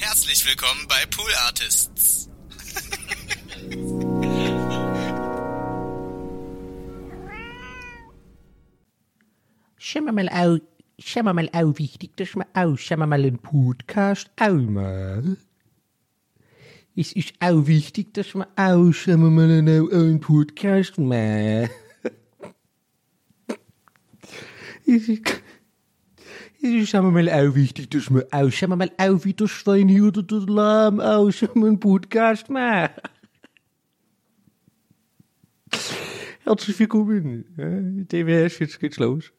[0.00, 2.30] Herzlich willkommen bei Pool Artists.
[9.76, 10.58] Schau mal au,
[10.98, 15.36] schau mal au, wichtig, dass wir auch, schau mal einen Podcast auch mal.
[16.96, 21.68] Es ist auch wichtig, dass wir auch, schau mal einen, einen Podcast mal.
[24.86, 25.42] Es ist,
[26.62, 30.04] ist schau mal auch wichtig, dass wir auch, schau mal auch, wie der Stein hier
[30.04, 31.00] oder der Lahm
[31.54, 32.90] mal einen Podcast mal.
[36.44, 37.44] Herzlich willkommen.
[37.56, 37.70] Ja,
[38.22, 39.32] DWS, jetzt geht's los.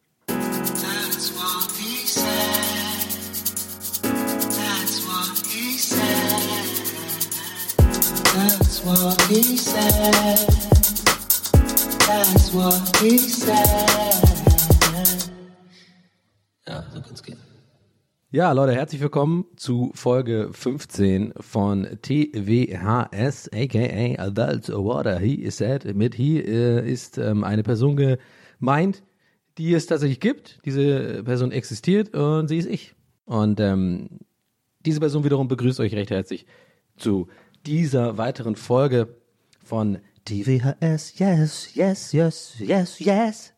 [8.33, 10.47] That's what he said.
[12.07, 14.20] That's what he said.
[18.33, 25.19] Ja, Leute, herzlich willkommen zu Folge 15 von TWHS, aka Adult Water.
[25.19, 25.83] He is said.
[25.97, 29.03] Mit he äh, ist ähm, eine Person gemeint,
[29.57, 30.61] die es tatsächlich gibt.
[30.63, 32.95] Diese Person existiert und sie ist ich.
[33.25, 34.07] Und ähm,
[34.85, 36.45] diese Person wiederum begrüßt euch recht herzlich
[36.95, 37.27] zu
[37.65, 39.13] dieser weiteren Folge
[39.61, 41.19] von TWHS.
[41.19, 43.53] Yes, yes, yes, yes, yes.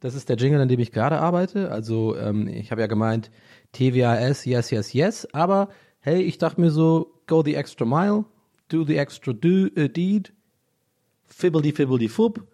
[0.00, 1.70] Das ist der Jingle, an dem ich gerade arbeite.
[1.70, 3.30] Also ähm, ich habe ja gemeint
[3.72, 5.28] TWHS, yes, yes, yes.
[5.32, 5.68] Aber
[6.00, 8.24] hey, ich dachte mir so, go the extra mile,
[8.68, 10.32] do the extra do, äh, deed,
[11.26, 12.46] fibbledy fibbledy fub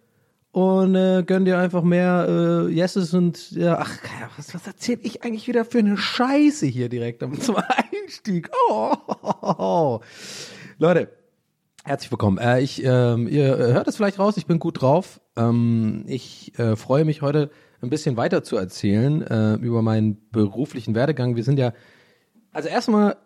[0.51, 3.97] und äh, gönn dir einfach mehr äh, Yeses und ja, ach,
[4.37, 7.55] was, was erzähl ich eigentlich wieder für eine Scheiße hier direkt zum
[7.91, 8.51] Einstieg?
[8.69, 9.99] Oh,
[10.77, 11.09] Leute,
[11.83, 12.37] herzlich willkommen.
[12.37, 15.21] Äh, ich, ähm, ihr hört es vielleicht raus, ich bin gut drauf.
[15.35, 17.49] Ähm, ich äh, freue mich heute
[17.83, 21.35] ein bisschen weiter zu erzählen äh, über meinen beruflichen Werdegang.
[21.35, 21.73] Wir sind ja,
[22.51, 23.17] also erstmal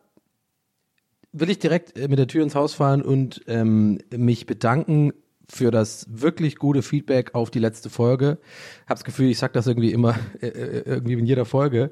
[1.32, 5.14] will ich direkt äh, mit der Tür ins Haus fahren und ähm, mich bedanken
[5.50, 8.40] für das wirklich gute Feedback auf die letzte Folge.
[8.88, 11.92] Hab's Gefühl, ich sag das irgendwie immer, äh, äh, irgendwie in jeder Folge.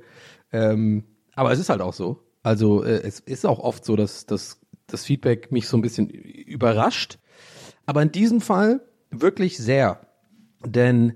[0.52, 1.03] Ähm,
[1.36, 2.22] aber es ist halt auch so.
[2.44, 6.09] Also äh, es ist auch oft so, dass, dass das Feedback mich so ein bisschen
[6.09, 7.20] überrascht.
[7.86, 10.02] Aber in diesem Fall wirklich sehr.
[10.66, 11.14] Denn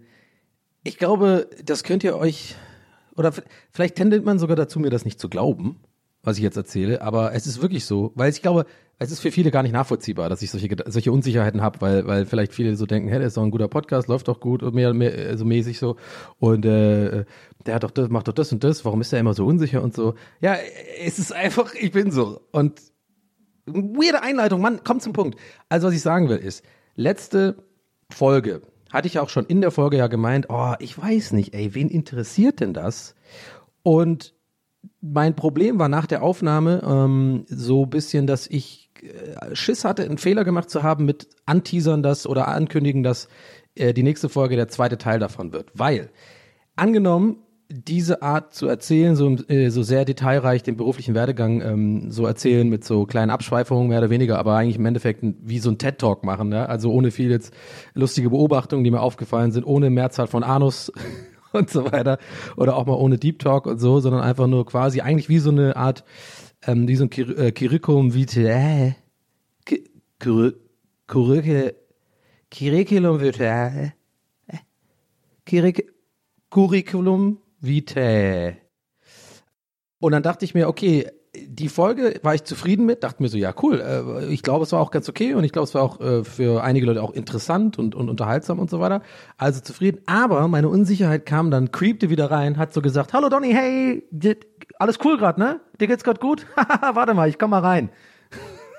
[0.83, 2.55] ich glaube, das könnt ihr euch,
[3.15, 3.33] oder
[3.71, 5.79] vielleicht tendet man sogar dazu, mir das nicht zu glauben,
[6.23, 8.65] was ich jetzt erzähle, aber es ist wirklich so, weil ich glaube,
[9.01, 12.25] es ist für viele gar nicht nachvollziehbar, dass ich solche, solche Unsicherheiten habe, weil, weil
[12.25, 14.75] vielleicht viele so denken, hey, der ist doch ein guter Podcast, läuft doch gut und
[14.75, 15.95] mehr, mehr so mäßig so
[16.39, 17.23] und äh,
[17.65, 19.81] der hat doch das, macht doch das und das, warum ist er immer so unsicher
[19.81, 20.15] und so?
[20.41, 20.57] Ja,
[20.99, 22.81] es ist einfach, ich bin so und
[23.65, 25.39] weirde Einleitung, Mann, komm zum Punkt.
[25.69, 26.65] Also was ich sagen will ist,
[26.95, 27.63] letzte
[28.09, 28.61] Folge
[28.91, 31.89] hatte ich auch schon in der Folge ja gemeint, oh, ich weiß nicht, ey, wen
[31.89, 33.15] interessiert denn das?
[33.83, 34.33] Und
[35.01, 40.17] mein Problem war nach der Aufnahme ähm, so bisschen, dass ich äh, Schiss hatte, einen
[40.17, 43.29] Fehler gemacht zu haben mit Anteasern das oder ankündigen, dass
[43.75, 45.71] äh, die nächste Folge der zweite Teil davon wird.
[45.73, 46.09] Weil,
[46.75, 47.37] angenommen,
[47.71, 52.67] diese Art zu erzählen, so, äh, so sehr detailreich den beruflichen Werdegang ähm, so erzählen
[52.67, 56.23] mit so kleinen Abschweifungen mehr oder weniger, aber eigentlich im Endeffekt wie so ein TED-Talk
[56.23, 56.65] machen, ja?
[56.65, 57.53] also ohne viel jetzt
[57.93, 60.91] lustige Beobachtungen, die mir aufgefallen sind, ohne Mehrzahl von Anus
[61.51, 62.17] und so weiter
[62.57, 65.51] oder auch mal ohne Deep Talk und so, sondern einfach nur quasi eigentlich wie so
[65.51, 66.03] eine Art,
[66.65, 68.95] ähm, wie so ein Cur äh, Curriculum vitae,
[70.17, 70.53] Cur
[71.05, 71.71] Curriculum
[72.49, 73.93] Curriculum vitae,
[76.49, 78.57] Curriculum vitae.
[79.99, 83.37] Und dann dachte ich mir, okay, die Folge war ich zufrieden mit, dachte mir so,
[83.37, 85.83] ja cool, äh, ich glaube, es war auch ganz okay und ich glaube, es war
[85.83, 89.01] auch äh, für einige Leute auch interessant und, und unterhaltsam und so weiter.
[89.37, 93.51] Also zufrieden, aber meine Unsicherheit kam dann, creepte wieder rein, hat so gesagt, hallo Donny,
[93.51, 94.03] hey,
[94.79, 95.59] alles cool grad, ne?
[95.79, 96.47] Dir geht's grad gut?
[96.55, 97.89] Warte mal, ich komm mal rein.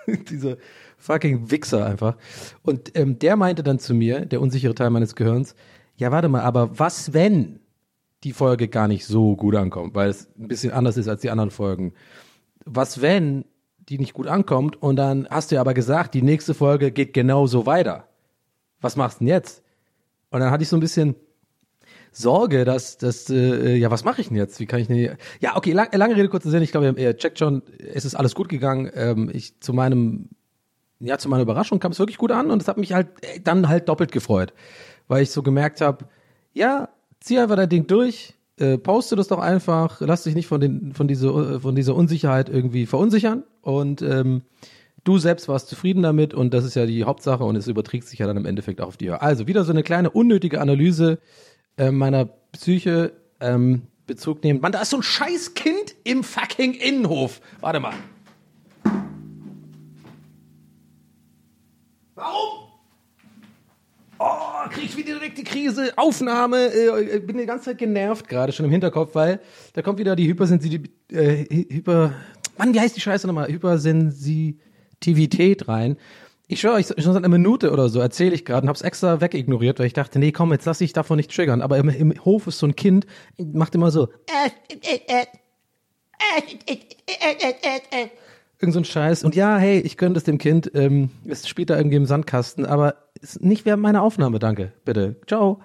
[0.31, 0.59] Diese
[0.99, 2.17] fucking Wichser einfach.
[2.62, 5.55] Und ähm, der meinte dann zu mir, der unsichere Teil meines Gehirns,
[5.97, 7.59] ja warte mal, aber was wenn
[8.25, 11.31] die Folge gar nicht so gut ankommt, weil es ein bisschen anders ist als die
[11.31, 11.94] anderen Folgen.
[12.64, 13.44] Was wenn
[13.88, 17.12] die nicht gut ankommt und dann hast du ja aber gesagt, die nächste Folge geht
[17.14, 18.08] genauso weiter.
[18.81, 19.62] Was machst du denn jetzt?
[20.31, 21.17] Und dann hatte ich so ein bisschen
[22.12, 24.61] Sorge, dass dass äh, ja, was mache ich denn jetzt?
[24.61, 27.38] Wie kann ich denn Ja, okay, lang, lange Rede kurzer Sinn, ich glaube, ihr checkt
[27.38, 28.90] schon, es ist alles gut gegangen.
[28.94, 30.28] Ähm, ich zu meinem
[31.00, 33.40] ja, zu meiner Überraschung kam es wirklich gut an und es hat mich halt äh,
[33.40, 34.52] dann halt doppelt gefreut,
[35.08, 36.06] weil ich so gemerkt habe,
[36.52, 36.90] ja,
[37.20, 40.93] zieh einfach dein Ding durch, äh, poste das doch einfach, lass dich nicht von den
[40.93, 44.43] von dieser äh, von dieser Unsicherheit irgendwie verunsichern und ähm,
[45.05, 48.19] du selbst warst zufrieden damit und das ist ja die Hauptsache und es überträgt sich
[48.19, 49.22] ja dann im Endeffekt auch auf dir.
[49.22, 51.19] Also wieder so eine kleine unnötige Analyse
[51.76, 54.61] äh, meiner Psyche ähm, Bezug nehmen.
[54.61, 57.40] Mann, da ist so ein scheiß Kind im fucking Innenhof.
[57.61, 57.94] Warte mal.
[62.17, 62.69] Warum?
[64.22, 65.94] Oh, krieg ich wieder direkt die Krise.
[65.96, 66.67] Aufnahme.
[66.67, 69.40] Äh, bin die ganze Zeit genervt gerade schon im Hinterkopf, weil
[69.72, 72.12] da kommt wieder die Hypersensitivität, äh, Hy- Hyper,
[72.58, 73.49] Mann, wie heißt die Scheiße nochmal?
[73.49, 75.96] Hypersensitivität rein.
[76.49, 79.22] Ich schwöre euch, schon seit einer Minute oder so erzähle ich gerade und hab's extra
[79.22, 81.62] wegignoriert, weil ich dachte, nee, komm, jetzt lass dich davon nicht triggern.
[81.62, 83.06] Aber im, im Hof ist so ein Kind,
[83.38, 84.08] macht immer so,
[88.61, 89.25] irgend so ein Scheiß.
[89.25, 90.70] Und ja, hey, ich gönne das dem Kind.
[90.75, 95.17] Ähm, es spielt da irgendwie im Sandkasten, aber ist nicht während meiner Aufnahme, danke, bitte.
[95.26, 95.61] Ciao.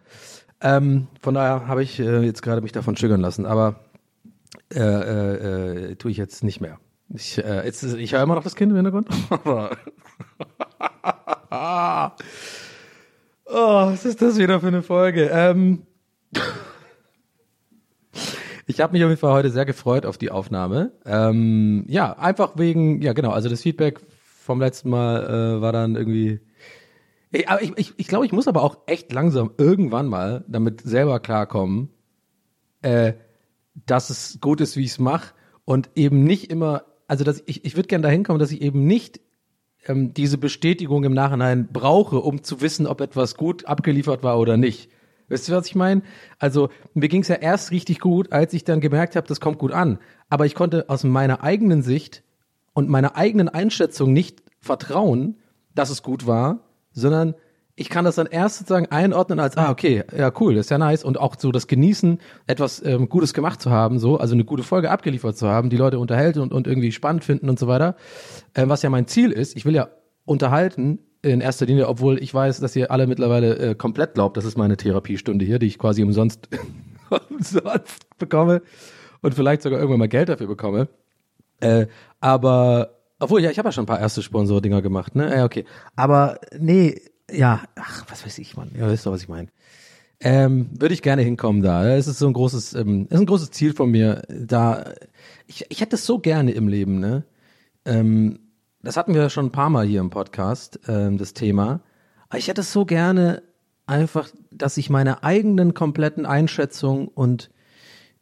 [0.62, 3.82] Ähm, von daher habe ich äh, jetzt gerade mich davon triggern lassen, aber
[4.74, 6.80] äh, äh, äh, tue ich jetzt nicht mehr.
[7.10, 9.08] Ich, äh, jetzt, ich höre immer noch das Kind im Hintergrund.
[13.46, 15.30] oh, was ist das wieder für eine Folge?
[15.32, 15.84] Ähm,
[18.66, 20.92] ich habe mich auf jeden Fall heute sehr gefreut auf die Aufnahme.
[21.06, 24.00] Ähm, ja, einfach wegen, ja genau, also das Feedback
[24.42, 26.40] vom letzten Mal äh, war dann irgendwie.
[27.32, 31.20] Ich, ich, ich, ich glaube, ich muss aber auch echt langsam irgendwann mal damit selber
[31.20, 31.90] klarkommen,
[32.82, 33.14] äh,
[33.86, 35.34] dass es gut ist, wie ich es mache
[35.66, 38.86] und eben nicht immer, also dass ich, ich würde gerne dahin kommen, dass ich eben
[38.86, 39.20] nicht
[39.88, 44.58] ähm, diese Bestätigung im Nachhinein brauche, um zu wissen, ob etwas gut abgeliefert war oder
[44.58, 44.90] nicht.
[45.28, 46.04] Weißt du, was ich meine?
[46.38, 49.58] Also mir ging es ja erst richtig gut, als ich dann gemerkt habe, das kommt
[49.58, 50.00] gut an.
[50.30, 52.24] Aber ich konnte aus meiner eigenen Sicht
[52.74, 55.38] und meiner eigenen Einschätzung nicht vertrauen,
[55.74, 56.65] dass es gut war,
[56.96, 57.36] sondern
[57.78, 61.04] ich kann das dann erst sozusagen einordnen als, ah, okay, ja, cool, ist ja nice.
[61.04, 64.64] Und auch so das Genießen, etwas ähm, Gutes gemacht zu haben, so, also eine gute
[64.64, 67.98] Folge abgeliefert zu haben, die Leute unterhält und, und irgendwie spannend finden und so weiter.
[68.56, 69.90] Ähm, was ja mein Ziel ist, ich will ja
[70.24, 74.46] unterhalten in erster Linie, obwohl ich weiß, dass ihr alle mittlerweile äh, komplett glaubt, das
[74.46, 76.48] ist meine Therapiestunde hier, die ich quasi umsonst,
[77.30, 78.62] umsonst bekomme
[79.22, 80.88] und vielleicht sogar irgendwann mal Geld dafür bekomme.
[81.60, 81.88] Äh,
[82.22, 85.36] aber, obwohl, ja, ich habe ja schon ein paar erste Sponsor-Dinger gemacht, ne?
[85.36, 85.66] Ja, okay.
[85.96, 87.02] Aber nee,
[87.32, 88.72] ja, ach, was weiß ich, Mann.
[88.78, 89.50] Ja, wisst doch, was ich meine.
[90.20, 91.88] Ähm, würde ich gerne hinkommen da.
[91.96, 94.22] Es ist so ein großes, ähm, ist ein großes Ziel von mir.
[94.30, 94.94] Da,
[95.48, 97.26] ich, ich hätte es so gerne im Leben, ne?
[97.86, 98.40] Ähm,
[98.82, 101.82] das hatten wir schon ein paar Mal hier im Podcast, ähm, das Thema.
[102.30, 103.44] Aber ich hätte es so gerne
[103.88, 107.50] einfach, dass ich meine eigenen kompletten Einschätzungen und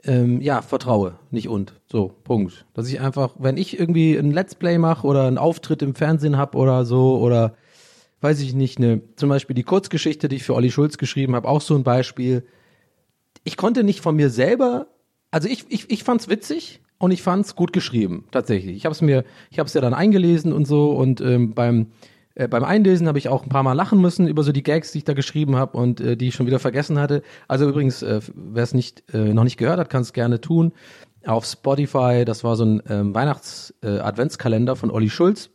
[0.05, 1.79] ähm, ja, vertraue, nicht und.
[1.89, 2.65] So, Punkt.
[2.73, 6.37] Dass ich einfach, wenn ich irgendwie ein Let's Play mache oder einen Auftritt im Fernsehen
[6.37, 7.55] hab oder so, oder
[8.21, 11.47] weiß ich nicht, ne, zum Beispiel die Kurzgeschichte, die ich für Olli Schulz geschrieben habe,
[11.47, 12.43] auch so ein Beispiel.
[13.43, 14.87] Ich konnte nicht von mir selber,
[15.31, 18.75] also ich, ich, ich fand's witzig und ich fand's gut geschrieben, tatsächlich.
[18.75, 21.87] Ich habe es mir, ich habe es ja dann eingelesen und so und ähm, beim
[22.35, 24.91] äh, beim Einlesen habe ich auch ein paar Mal lachen müssen über so die Gags,
[24.91, 27.21] die ich da geschrieben habe und äh, die ich schon wieder vergessen hatte.
[27.47, 30.73] Also übrigens, äh, wer es nicht äh, noch nicht gehört hat, kann es gerne tun.
[31.25, 35.51] Auf Spotify, das war so ein ähm, Weihnachts-Adventskalender von Olli Schulz.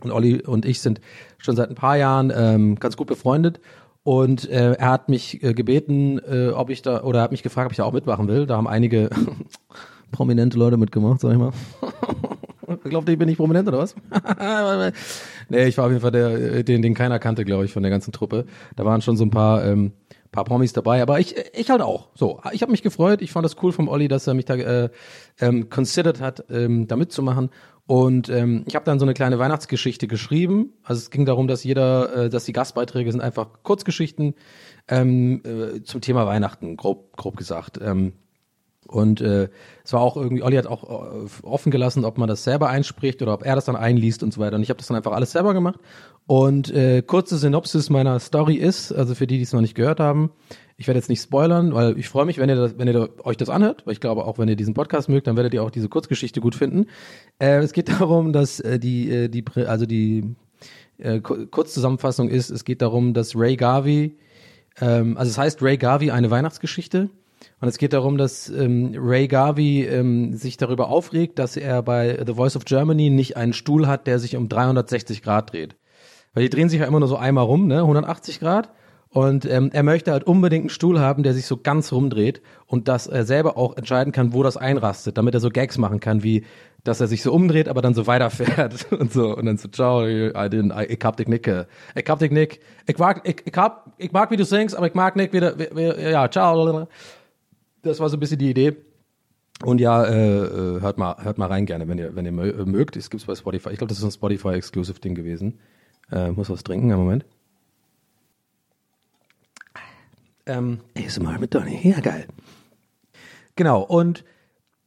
[0.00, 1.00] Und Olli und ich sind
[1.38, 3.60] schon seit ein paar Jahren ähm, ganz gut befreundet.
[4.02, 7.42] Und äh, er hat mich äh, gebeten, äh, ob ich da, oder er hat mich
[7.42, 8.46] gefragt, ob ich da auch mitmachen will.
[8.46, 9.10] Da haben einige
[10.10, 11.52] prominente Leute mitgemacht, sag ich mal.
[12.88, 13.94] Glaubt ihr, ich bin nicht prominent oder was?
[15.48, 17.90] nee, ich war auf jeden Fall der, den, den keiner kannte, glaube ich, von der
[17.90, 18.46] ganzen Truppe.
[18.76, 19.92] Da waren schon so ein paar, ähm,
[20.32, 22.08] paar Promis dabei, aber ich, ich halt auch.
[22.14, 23.22] So, ich habe mich gefreut.
[23.22, 24.90] Ich fand das cool vom Olli, dass er mich da äh,
[25.40, 27.50] ähm, considered hat, ähm, da mitzumachen.
[27.86, 30.74] Und ähm, ich habe dann so eine kleine Weihnachtsgeschichte geschrieben.
[30.82, 34.34] Also es ging darum, dass jeder, äh, dass die Gastbeiträge sind einfach Kurzgeschichten
[34.88, 37.80] ähm, äh, zum Thema Weihnachten, grob, grob gesagt.
[37.82, 38.12] Ähm,
[38.88, 39.48] Und äh,
[39.84, 43.22] es war auch irgendwie, Olli hat auch äh, offen gelassen, ob man das selber einspricht
[43.22, 44.56] oder ob er das dann einliest und so weiter.
[44.56, 45.78] Und ich habe das dann einfach alles selber gemacht.
[46.26, 50.00] Und äh, kurze Synopsis meiner Story ist, also für die, die es noch nicht gehört
[50.00, 50.30] haben,
[50.78, 53.36] ich werde jetzt nicht spoilern, weil ich freue mich, wenn ihr, das, wenn ihr euch
[53.36, 55.70] das anhört, weil ich glaube, auch wenn ihr diesen Podcast mögt, dann werdet ihr auch
[55.70, 56.86] diese Kurzgeschichte gut finden.
[57.38, 60.36] Äh, es geht darum, dass äh, die, äh, die, also die
[60.98, 64.16] äh, Ku- Kurzzusammenfassung ist, es geht darum, dass Ray Garvey,
[64.80, 67.10] ähm, also es heißt Ray Garvey eine Weihnachtsgeschichte.
[67.60, 72.22] Und es geht darum, dass ähm, Ray Garvey ähm, sich darüber aufregt, dass er bei
[72.24, 75.76] The Voice of Germany nicht einen Stuhl hat, der sich um 360 Grad dreht.
[76.34, 78.70] Weil die drehen sich ja immer nur so einmal rum, ne, 180 Grad.
[79.10, 82.88] Und ähm, er möchte halt unbedingt einen Stuhl haben, der sich so ganz rumdreht und
[82.88, 86.22] dass er selber auch entscheiden kann, wo das einrastet, damit er so Gags machen kann,
[86.22, 86.44] wie
[86.84, 90.06] dass er sich so umdreht, aber dann so weiterfährt und so und dann so ciao,
[90.06, 91.64] I didn't, I, ich hab dich äh,
[91.96, 94.86] ich hab dich nicht, ich mag, ich, ich hab, ich mag wie du singst, aber
[94.86, 96.86] ich mag nicht wie, du- wie, wie ja, ciao.
[97.88, 98.76] Das war so ein bisschen die Idee.
[99.64, 100.44] Und ja, äh,
[100.76, 102.96] äh, hört mal, hört mal rein gerne, wenn ihr, wenn ihr mö- mögt.
[102.96, 103.70] Es gibt's bei Spotify.
[103.70, 105.58] Ich glaube, das ist ein Spotify-Exclusive-Ding gewesen.
[106.12, 107.24] Äh, muss was trinken, einen Moment.
[110.46, 111.80] Ähm, ASMR mit Donny.
[111.82, 112.26] Ja, geil.
[113.56, 114.24] Genau, und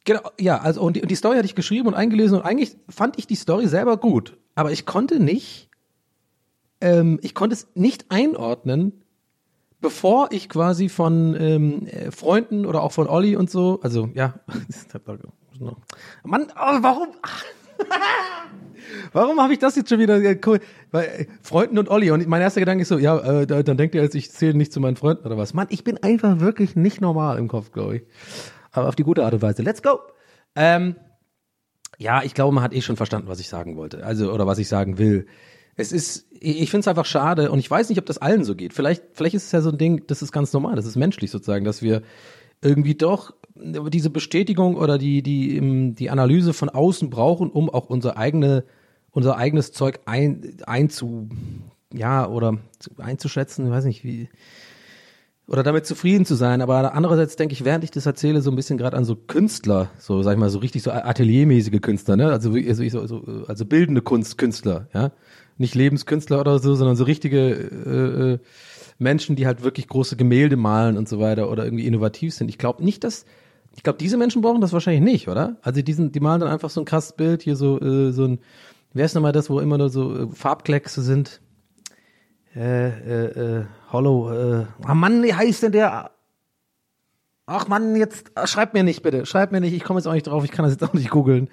[0.05, 2.75] genau, ja, also und die, und die Story hatte ich geschrieben und eingelesen und eigentlich
[2.89, 5.70] fand ich die Story selber gut, aber ich konnte nicht,
[6.79, 9.00] ähm, ich konnte es nicht einordnen,
[9.82, 14.36] bevor ich quasi von ähm, äh, Freunden oder auch von Olli und so, also ja,
[16.24, 17.08] Mann, oh, warum?
[19.14, 20.60] Warum habe ich das jetzt schon wieder ja, cool?
[20.92, 23.78] Weil äh, Freunden und Olli und mein erster Gedanke ist so, ja, äh, da- dann
[23.78, 25.54] denkt ihr jetzt, ich zähle nicht zu meinen Freunden oder was.
[25.54, 28.04] Mann, ich bin einfach wirklich nicht normal im Kopf, glaube ich.
[28.72, 29.62] Aber auf die gute Art und Weise.
[29.64, 30.00] Let's go.
[30.56, 30.96] Ähm,
[31.98, 34.04] ja, ich glaube, man hat eh schon verstanden, was ich sagen wollte.
[34.04, 35.28] Also, oder was ich sagen will.
[35.82, 38.56] Es ist, ich finde es einfach schade und ich weiß nicht, ob das allen so
[38.56, 38.74] geht.
[38.74, 41.32] Vielleicht, vielleicht ist es ja so ein Ding, das ist ganz normal, das ist menschlich
[41.32, 42.04] sozusagen, dass wir
[42.62, 48.18] irgendwie doch diese Bestätigung oder die, die, die Analyse von außen brauchen, um auch unser
[48.18, 48.64] eigene,
[49.12, 51.30] unser eigenes Zeug ein, einzu,
[51.94, 54.30] ja, oder zu- einzuschätzen, ich weiß nicht, wie,
[55.48, 56.62] oder damit zufrieden zu sein.
[56.62, 59.90] Aber andererseits denke ich, während ich das erzähle, so ein bisschen gerade an so Künstler,
[60.00, 62.32] so sag ich mal, so richtig so ateliermäßige Künstler, ne?
[62.32, 65.12] Also, also, so, so, also bildende Kunstkünstler, ja.
[65.58, 68.39] Nicht Lebenskünstler oder so, sondern so richtige äh, äh,
[68.98, 72.50] Menschen, die halt wirklich große Gemälde malen und so weiter oder irgendwie innovativ sind.
[72.50, 73.25] Ich glaube nicht, dass
[73.75, 75.58] ich glaube, diese Menschen brauchen das wahrscheinlich nicht, oder?
[75.62, 78.39] Also die, die malen dann einfach so ein krasses Bild, hier so, äh, so ein,
[78.93, 81.41] wer ist nochmal das, wo immer nur so äh, Farbkleckse sind?
[82.55, 86.12] Äh, äh, äh, Hollow, äh, ah Mann, wie heißt denn der?
[87.46, 90.13] Ach Mann, jetzt äh, schreibt mir nicht bitte, schreibt mir nicht, ich komme jetzt auch
[90.13, 91.50] nicht drauf, ich kann das jetzt auch nicht googeln.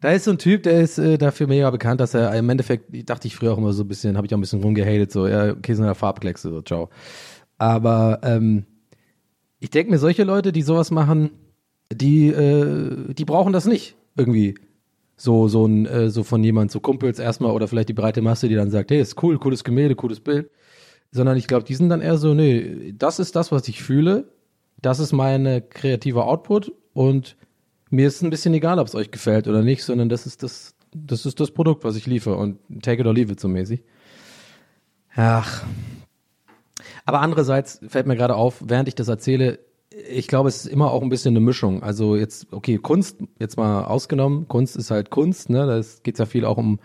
[0.00, 2.92] Da ist so ein Typ, der ist äh, dafür mega bekannt, dass er im Endeffekt,
[2.94, 5.12] ich dachte ich früher auch immer so ein bisschen, habe ich auch ein bisschen rumgehatet,
[5.12, 6.90] so, ja, okay, sind ja Farbkleckse, so, ciao.
[7.58, 8.64] Aber ähm,
[9.60, 11.30] ich denke mir, solche Leute, die sowas machen,
[11.92, 14.56] die, äh, die brauchen das nicht irgendwie.
[15.16, 18.48] So, so ein, äh, so von jemand, so Kumpels erstmal oder vielleicht die breite Masse,
[18.48, 20.50] die dann sagt, hey, ist cool, cooles Gemälde, cooles Bild.
[21.12, 24.32] Sondern ich glaube, die sind dann eher so, nee, das ist das, was ich fühle,
[24.82, 27.36] das ist meine kreative Output und
[27.90, 30.74] mir ist ein bisschen egal, ob es euch gefällt oder nicht, sondern das ist das,
[30.94, 33.82] das ist das Produkt, was ich liefere und take it or leave it so mäßig.
[35.14, 35.64] Ach.
[37.04, 39.58] Aber andererseits fällt mir gerade auf, während ich das erzähle,
[40.08, 41.82] ich glaube, es ist immer auch ein bisschen eine Mischung.
[41.82, 45.66] Also jetzt, okay, Kunst, jetzt mal ausgenommen, Kunst ist halt Kunst, ne?
[45.66, 46.80] Da geht ja viel auch um,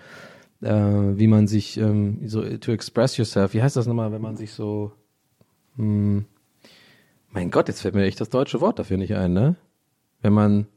[0.61, 3.53] äh, wie man sich ähm, so to express yourself.
[3.53, 4.91] Wie heißt das nochmal, wenn man sich so,
[5.75, 6.25] hm,
[7.31, 9.55] mein Gott, jetzt fällt mir echt das deutsche Wort dafür nicht ein, ne?
[10.21, 10.67] Wenn man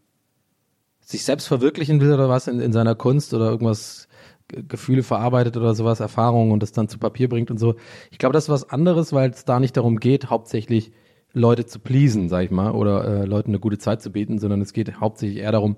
[1.12, 4.08] sich selbst verwirklichen will oder was in, in seiner Kunst oder irgendwas
[4.48, 7.76] Ge- Gefühle verarbeitet oder sowas, Erfahrungen und das dann zu Papier bringt und so.
[8.10, 10.90] Ich glaube, das ist was anderes, weil es da nicht darum geht, hauptsächlich
[11.32, 14.60] Leute zu pleasen, sag ich mal, oder äh, Leuten eine gute Zeit zu bieten, sondern
[14.60, 15.76] es geht hauptsächlich eher darum,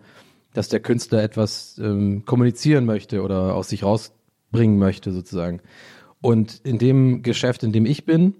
[0.52, 5.60] dass der Künstler etwas ähm, kommunizieren möchte oder aus sich rausbringen möchte, sozusagen.
[6.20, 8.34] Und in dem Geschäft, in dem ich bin,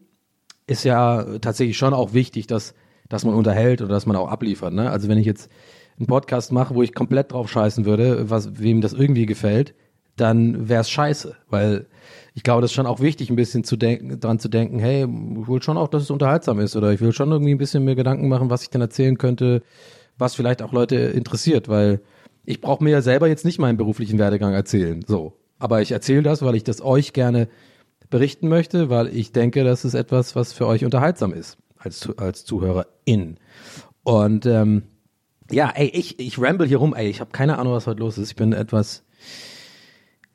[0.67, 2.75] ist ja tatsächlich schon auch wichtig, dass,
[3.09, 4.73] dass man unterhält oder dass man auch abliefert.
[4.73, 4.91] Ne?
[4.91, 5.51] Also wenn ich jetzt
[5.99, 9.75] einen Podcast mache, wo ich komplett drauf scheißen würde, was wem das irgendwie gefällt,
[10.17, 11.87] dann wäre es scheiße, weil
[12.35, 15.03] ich glaube, das ist schon auch wichtig, ein bisschen zu denken, dran zu denken, hey,
[15.03, 17.85] ich will schon auch, dass es unterhaltsam ist oder ich will schon irgendwie ein bisschen
[17.85, 19.63] mir Gedanken machen, was ich dann erzählen könnte,
[20.19, 22.01] was vielleicht auch Leute interessiert, weil
[22.45, 25.33] ich brauche mir ja selber jetzt nicht meinen beruflichen Werdegang erzählen, so.
[25.59, 27.49] Aber ich erzähle das, weil ich das euch gerne
[28.11, 32.45] berichten möchte, weil ich denke, das ist etwas, was für euch unterhaltsam ist als, als
[32.45, 33.39] Zuhörerin.
[34.03, 34.83] Und ähm,
[35.55, 38.19] ja, ey, ich, ich ramble hier rum, ey, ich habe keine Ahnung, was heute los
[38.19, 38.31] ist.
[38.31, 39.05] Ich bin etwas,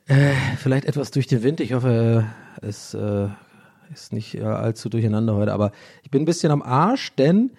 [0.07, 1.59] äh, vielleicht etwas durch den Wind.
[1.59, 2.25] Ich hoffe,
[2.61, 3.27] es äh,
[3.93, 5.71] ist nicht äh, allzu durcheinander heute, aber
[6.03, 7.51] ich bin ein bisschen am Arsch, denn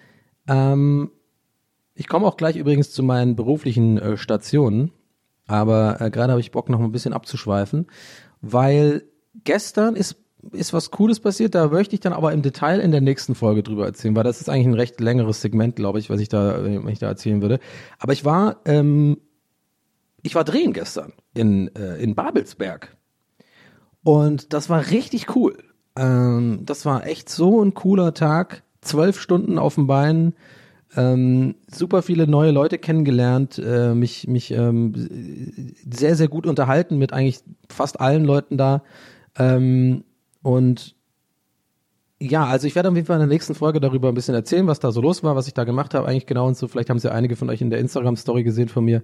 [0.47, 1.11] ähm,
[1.93, 4.91] Ich komme auch gleich übrigens zu meinen beruflichen äh, Stationen,
[5.45, 7.87] aber äh, gerade habe ich Bock noch ein bisschen abzuschweifen,
[8.41, 9.03] weil
[9.43, 10.15] gestern ist
[10.51, 13.63] ist was Cooles passiert, da möchte ich dann aber im Detail in der nächsten Folge
[13.63, 16.57] drüber erzählen, weil das ist eigentlich ein recht längeres Segment, glaube ich, was ich da,
[16.57, 17.59] äh, was ich da erzählen würde.
[17.99, 19.17] Aber ich war, ähm,
[20.23, 22.95] ich war drehen gestern in, äh, in Babelsberg.
[24.03, 25.57] Und das war richtig cool.
[25.95, 28.63] Ähm, das war echt so ein cooler Tag.
[28.81, 30.33] Zwölf Stunden auf dem Bein,
[30.95, 34.93] ähm, super viele neue Leute kennengelernt, äh, mich, mich ähm,
[35.89, 38.83] sehr, sehr gut unterhalten mit eigentlich fast allen Leuten da.
[39.37, 40.03] Ähm,
[40.41, 40.95] und
[42.21, 44.67] ja, also ich werde auf jeden Fall in der nächsten Folge darüber ein bisschen erzählen,
[44.67, 46.67] was da so los war, was ich da gemacht habe, eigentlich genau und so.
[46.67, 49.01] Vielleicht haben sie einige von euch in der Instagram-Story gesehen von mir,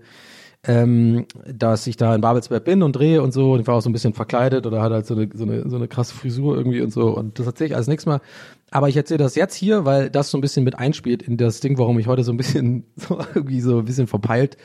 [0.64, 3.54] ähm, dass ich da in Babelsberg bin und drehe und so.
[3.54, 5.68] Und ich war auch so ein bisschen verkleidet oder hatte halt so eine, so eine,
[5.68, 7.10] so eine krasse Frisur irgendwie und so.
[7.10, 8.22] Und das erzähle ich alles nächstes Mal.
[8.70, 11.60] Aber ich erzähle das jetzt hier, weil das so ein bisschen mit einspielt in das
[11.60, 14.58] Ding, warum ich heute so ein bisschen so irgendwie so ein bisschen verpeilt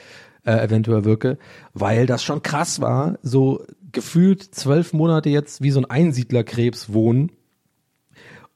[0.45, 1.39] äh, eventuell wirke,
[1.73, 7.33] weil das schon krass war, so gefühlt zwölf Monate jetzt wie so ein Einsiedlerkrebs wohnen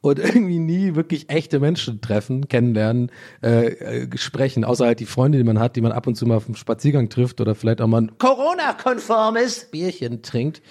[0.01, 3.11] und irgendwie nie wirklich echte Menschen treffen, kennenlernen,
[3.43, 6.27] äh, äh, sprechen, außer halt die Freunde, die man hat, die man ab und zu
[6.27, 10.63] mal auf dem Spaziergang trifft oder vielleicht auch mal ein Corona-konformes Bierchen trinkt.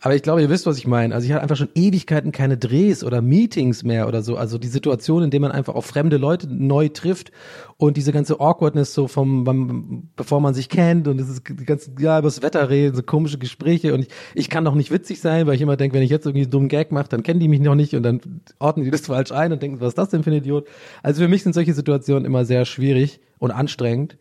[0.00, 1.12] Aber ich glaube, ihr wisst, was ich meine.
[1.12, 4.36] Also ich hatte einfach schon Ewigkeiten keine Drehs oder Meetings mehr oder so.
[4.36, 7.32] Also die Situation, in der man einfach auch fremde Leute neu trifft
[7.78, 11.64] und diese ganze Awkwardness so vom, vom bevor man sich kennt und es ist die
[11.64, 14.92] ganze, ja, über das Wetter reden, so komische Gespräche und ich, ich kann doch nicht
[14.92, 17.24] witzig sein, weil ich immer denke, wenn ich jetzt irgendwie einen dummen Gag mache, dann
[17.24, 18.20] kennen die mich noch nicht und dann
[18.60, 20.68] ordnen die das falsch ein und denken, was ist das denn für ein Idiot?
[21.02, 24.16] Also für mich sind solche Situationen immer sehr schwierig und anstrengend.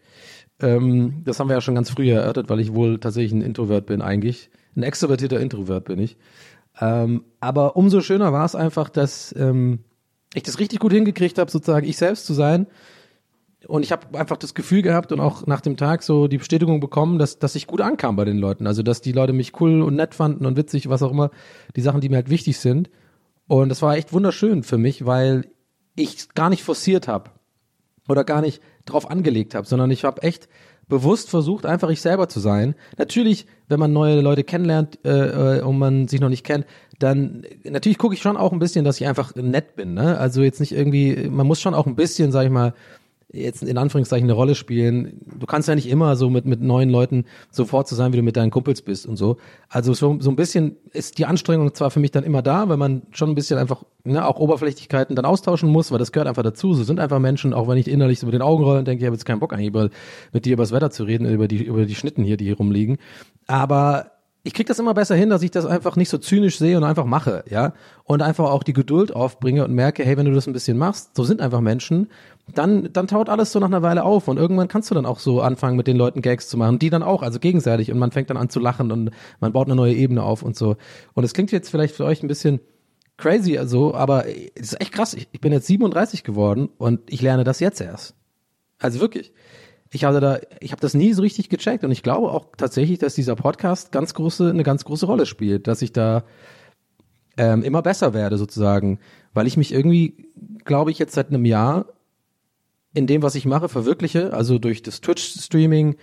[0.59, 3.85] Ähm, das haben wir ja schon ganz früh erörtert, weil ich wohl tatsächlich ein Introvert
[3.85, 4.49] bin eigentlich.
[4.77, 6.17] Ein extrovertierter Introvert bin ich.
[6.79, 9.79] Ähm, aber umso schöner war es einfach, dass ähm,
[10.35, 12.67] ich das richtig gut hingekriegt habe, sozusagen ich selbst zu sein.
[13.65, 16.79] Und ich habe einfach das Gefühl gehabt und auch nach dem Tag so die Bestätigung
[16.79, 18.67] bekommen, dass, dass ich gut ankam bei den Leuten.
[18.67, 21.31] Also, dass die Leute mich cool und nett fanden und witzig, was auch immer,
[21.75, 22.91] die Sachen, die mir halt wichtig sind.
[23.47, 25.49] Und das war echt wunderschön für mich, weil
[25.95, 27.31] ich gar nicht forciert habe
[28.07, 30.47] oder gar nicht drauf angelegt habe, sondern ich habe echt
[30.87, 32.75] bewusst versucht, einfach ich selber zu sein.
[32.97, 36.65] Natürlich, wenn man neue Leute kennenlernt äh, äh, und man sich noch nicht kennt,
[36.99, 39.93] dann natürlich gucke ich schon auch ein bisschen, dass ich einfach nett bin.
[39.93, 40.17] Ne?
[40.17, 42.73] Also jetzt nicht irgendwie, man muss schon auch ein bisschen, sag ich mal,
[43.31, 45.19] jetzt in Anführungszeichen eine Rolle spielen.
[45.37, 48.23] Du kannst ja nicht immer so mit, mit neuen Leuten sofort so sein, wie du
[48.23, 49.37] mit deinen Kumpels bist und so.
[49.67, 52.77] Also so, so ein bisschen ist die Anstrengung zwar für mich dann immer da, weil
[52.77, 56.43] man schon ein bisschen einfach ne, auch Oberflächlichkeiten dann austauschen muss, weil das gehört einfach
[56.43, 56.73] dazu.
[56.73, 59.03] So sind einfach Menschen, auch wenn ich innerlich so mit den Augen rolle und denke,
[59.03, 59.89] ich habe jetzt keinen Bock eigentlich über,
[60.31, 62.57] mit dir über das Wetter zu reden, über die, über die Schnitten hier, die hier
[62.57, 62.97] rumliegen.
[63.45, 64.11] Aber
[64.47, 66.85] ich krieg das immer besser hin, dass ich das einfach nicht so zynisch sehe und
[66.85, 67.73] einfach mache, ja.
[68.05, 71.17] Und einfach auch die Geduld aufbringe und merke, hey, wenn du das ein bisschen machst,
[71.17, 72.07] so sind einfach Menschen,
[72.53, 75.19] dann, dann taut alles so nach einer Weile auf und irgendwann kannst du dann auch
[75.19, 78.11] so anfangen, mit den Leuten Gags zu machen, die dann auch, also gegenseitig und man
[78.11, 80.77] fängt dann an zu lachen und man baut eine neue Ebene auf und so.
[81.13, 82.59] Und es klingt jetzt vielleicht für euch ein bisschen
[83.17, 85.13] crazy, also, aber es ist echt krass.
[85.13, 88.15] Ich, ich bin jetzt 37 geworden und ich lerne das jetzt erst.
[88.79, 89.33] Also wirklich
[89.91, 92.99] ich hatte da, ich habe das nie so richtig gecheckt und ich glaube auch tatsächlich,
[92.99, 96.23] dass dieser Podcast ganz große, eine ganz große Rolle spielt, dass ich da
[97.37, 98.99] ähm, immer besser werde sozusagen,
[99.33, 100.27] weil ich mich irgendwie,
[100.65, 101.85] glaube ich, jetzt seit einem Jahr
[102.97, 105.97] in dem, was ich mache, verwirkliche, also durch das Twitch-Streaming,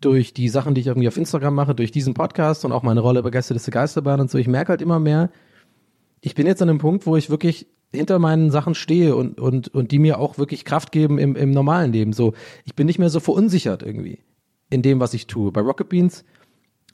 [0.00, 3.00] durch die Sachen, die ich irgendwie auf Instagram mache, durch diesen Podcast und auch meine
[3.00, 4.38] Rolle bei Gäste des Geisterbahn und so.
[4.38, 5.30] Ich merke halt immer mehr,
[6.20, 9.74] ich bin jetzt an einem Punkt, wo ich wirklich hinter meinen Sachen stehe und, und,
[9.74, 12.12] und die mir auch wirklich Kraft geben im, im normalen Leben.
[12.12, 12.32] So,
[12.64, 14.20] ich bin nicht mehr so verunsichert irgendwie
[14.70, 15.50] in dem, was ich tue.
[15.50, 16.24] Bei Rocket Beans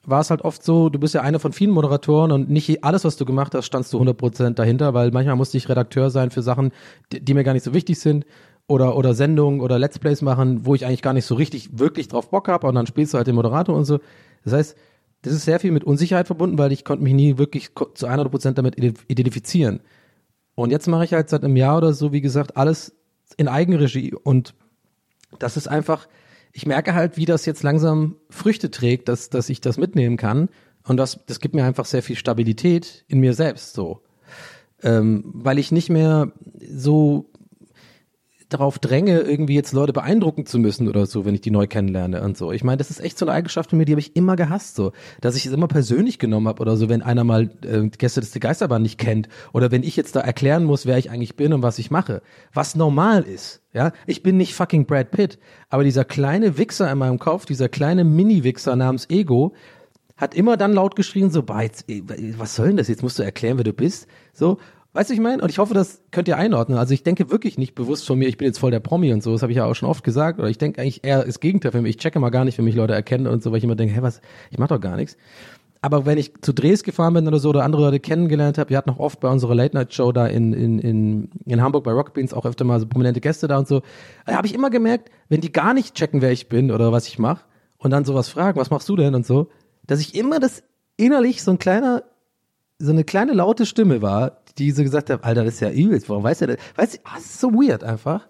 [0.05, 3.05] war es halt oft so, du bist ja einer von vielen Moderatoren und nicht alles,
[3.05, 6.43] was du gemacht hast, standst du 100% dahinter, weil manchmal musste ich Redakteur sein für
[6.43, 6.73] Sachen,
[7.13, 8.25] die, die mir gar nicht so wichtig sind
[8.67, 12.09] oder, oder Sendungen oder Let's Plays machen, wo ich eigentlich gar nicht so richtig, wirklich
[12.09, 13.99] drauf Bock habe und dann spielst du halt den Moderator und so.
[14.45, 14.77] Das heißt,
[15.23, 18.53] das ist sehr viel mit Unsicherheit verbunden, weil ich konnte mich nie wirklich zu 100%
[18.53, 19.81] damit identifizieren.
[20.55, 22.95] Und jetzt mache ich halt seit einem Jahr oder so, wie gesagt, alles
[23.37, 24.15] in Eigenregie.
[24.15, 24.55] Und
[25.39, 26.09] das ist einfach,
[26.53, 30.49] ich merke halt, wie das jetzt langsam Früchte trägt, dass, dass ich das mitnehmen kann.
[30.87, 34.03] Und das, das gibt mir einfach sehr viel Stabilität in mir selbst so.
[34.83, 36.33] Ähm, weil ich nicht mehr
[36.69, 37.31] so
[38.53, 42.23] darauf dränge, irgendwie jetzt Leute beeindrucken zu müssen oder so, wenn ich die neu kennenlerne
[42.23, 42.53] und so.
[42.53, 44.77] Ich meine, das ist echt so eine Eigenschaft von mir, die habe ich immer gehasst,
[44.77, 48.21] so, dass ich es immer persönlich genommen habe oder so, wenn einer mal äh, Gäste
[48.21, 51.53] des Geisterbahn nicht kennt oder wenn ich jetzt da erklären muss, wer ich eigentlich bin
[51.53, 53.61] und was ich mache, was normal ist.
[53.73, 55.39] Ja, ich bin nicht fucking Brad Pitt,
[55.71, 59.55] aber dieser kleine Wichser in meinem Kopf, dieser kleine Mini-Wichser namens Ego,
[60.17, 61.87] hat immer dann laut geschrien, so, bah, jetzt,
[62.39, 62.89] was soll denn das?
[62.89, 64.07] Jetzt musst du erklären, wer du bist.
[64.33, 64.59] So.
[64.95, 65.43] Weißt du, ich meine?
[65.43, 66.77] Und ich hoffe, das könnt ihr einordnen.
[66.77, 69.23] Also ich denke wirklich nicht bewusst von mir, ich bin jetzt voll der Promi und
[69.23, 70.39] so, das habe ich ja auch schon oft gesagt.
[70.39, 71.97] Oder ich denke eigentlich eher das Gegenteil für mich.
[71.97, 73.95] Ich checke mal gar nicht, wenn mich Leute erkennen und so, weil ich immer denke,
[73.95, 75.17] hä, was, ich mach doch gar nichts.
[75.85, 78.77] Aber wenn ich zu Drehs gefahren bin oder so oder andere Leute kennengelernt habe, wir
[78.77, 82.33] hatten auch oft bei unserer Late-Night-Show da in, in, in, in Hamburg bei Rocket Beans
[82.33, 83.83] auch öfter mal so prominente Gäste da und so,
[84.25, 87.09] da habe ich immer gemerkt, wenn die gar nicht checken, wer ich bin oder was
[87.09, 87.45] ich mache
[87.79, 89.49] und dann sowas fragen, was machst du denn und so,
[89.85, 90.63] dass ich immer das
[90.97, 92.05] innerlich so ein kleiner,
[92.79, 96.09] so eine kleine laute Stimme war, die so gesagt hat, Alter, das ist ja übelst,
[96.09, 96.57] warum weiß er das?
[96.77, 98.29] Weißt du, ah, das ist so weird einfach.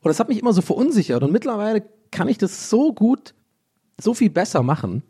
[0.00, 3.34] Und das hat mich immer so verunsichert und mittlerweile kann ich das so gut,
[4.00, 5.02] so viel besser machen,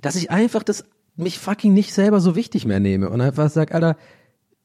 [0.00, 0.84] dass ich einfach das
[1.16, 3.96] mich fucking nicht selber so wichtig mehr nehme und einfach sag, Alter,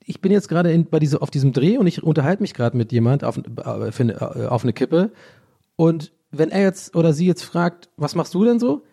[0.05, 2.91] ich bin jetzt gerade bei diese, auf diesem Dreh und ich unterhalte mich gerade mit
[2.91, 5.12] jemand auf, äh, äh, auf eine Kippe
[5.75, 8.84] und wenn er jetzt oder sie jetzt fragt, was machst du denn so?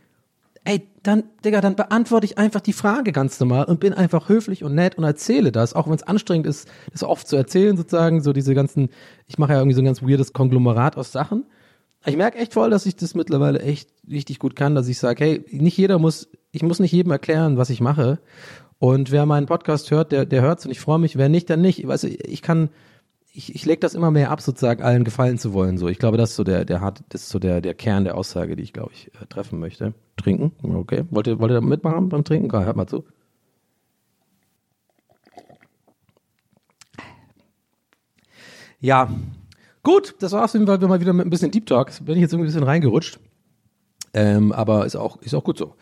[0.65, 4.63] Ey, dann, Digga, dann beantworte ich einfach die Frage ganz normal und bin einfach höflich
[4.63, 8.23] und nett und erzähle das, auch wenn es anstrengend ist, das oft zu erzählen sozusagen,
[8.23, 8.91] so diese ganzen,
[9.27, 11.47] ich mache ja irgendwie so ein ganz weirdes Konglomerat aus Sachen.
[12.05, 15.25] Ich merke echt voll, dass ich das mittlerweile echt richtig gut kann, dass ich sage,
[15.25, 18.19] hey, nicht jeder muss, ich muss nicht jedem erklären, was ich mache.
[18.79, 21.17] Und wer meinen Podcast hört, der, der hört's und ich freue mich.
[21.17, 21.85] Wer nicht, dann nicht.
[21.85, 22.71] Du, ich kann,
[23.33, 25.79] ich, ich lege das immer mehr ab, sozusagen allen gefallen zu wollen.
[25.79, 28.05] So, ich glaube, das ist so der, der hart, das ist so der, der Kern
[28.05, 29.95] der Aussage, die ich glaube ich äh, treffen möchte.
[30.17, 31.05] Trinken, okay.
[31.11, 32.49] Wollt ihr, wollt ihr mitmachen beim Trinken?
[32.49, 33.05] Komm, hört mal zu.
[38.81, 39.09] Ja,
[39.83, 40.53] gut, das war's.
[40.53, 41.93] Sind wir mal wieder mit ein bisschen Deep Talk.
[42.05, 43.19] Bin ich jetzt irgendwie ein bisschen reingerutscht.
[44.13, 45.75] Ähm, aber ist auch, ist auch gut so.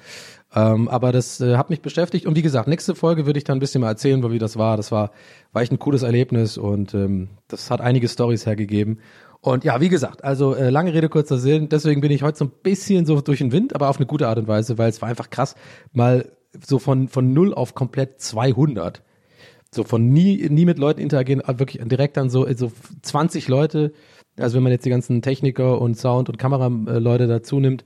[0.55, 2.27] Ähm, aber das äh, hat mich beschäftigt.
[2.27, 4.77] Und wie gesagt, nächste Folge würde ich dann ein bisschen mal erzählen, wie das war.
[4.77, 5.13] Das war,
[5.53, 8.99] war echt ein cooles Erlebnis und ähm, das hat einige Stories hergegeben.
[9.41, 11.69] Und ja, wie gesagt, also äh, lange Rede, kurzer Sinn.
[11.69, 14.29] Deswegen bin ich heute so ein bisschen so durch den Wind, aber auf eine gute
[14.29, 15.55] Art und Weise, weil es war einfach krass,
[15.93, 16.31] mal
[16.67, 19.03] so von, von null auf komplett 200
[19.73, 23.93] so von nie, nie mit Leuten interagieren, wirklich direkt dann so, so 20 Leute,
[24.39, 27.85] also wenn man jetzt die ganzen Techniker und Sound- und Kameraleute dazu nimmt,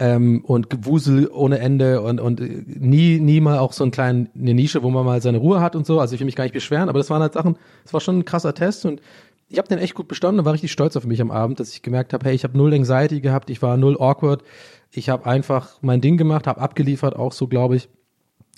[0.00, 4.30] ähm, und Gewusel ohne Ende und, und äh, nie, nie mal auch so einen kleinen,
[4.34, 6.44] eine Nische, wo man mal seine Ruhe hat und so, also ich will mich gar
[6.44, 9.02] nicht beschweren, aber das waren halt Sachen, das war schon ein krasser Test und
[9.48, 11.74] ich habe den echt gut bestanden und war richtig stolz auf mich am Abend, dass
[11.74, 14.42] ich gemerkt habe, hey, ich habe null Anxiety gehabt, ich war null awkward,
[14.90, 17.90] ich habe einfach mein Ding gemacht, habe abgeliefert, auch so, glaube ich,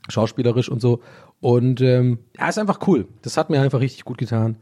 [0.08, 1.00] schauspielerisch und so.
[1.40, 3.08] Und ähm, ja, ist einfach cool.
[3.22, 4.56] Das hat mir einfach richtig gut getan,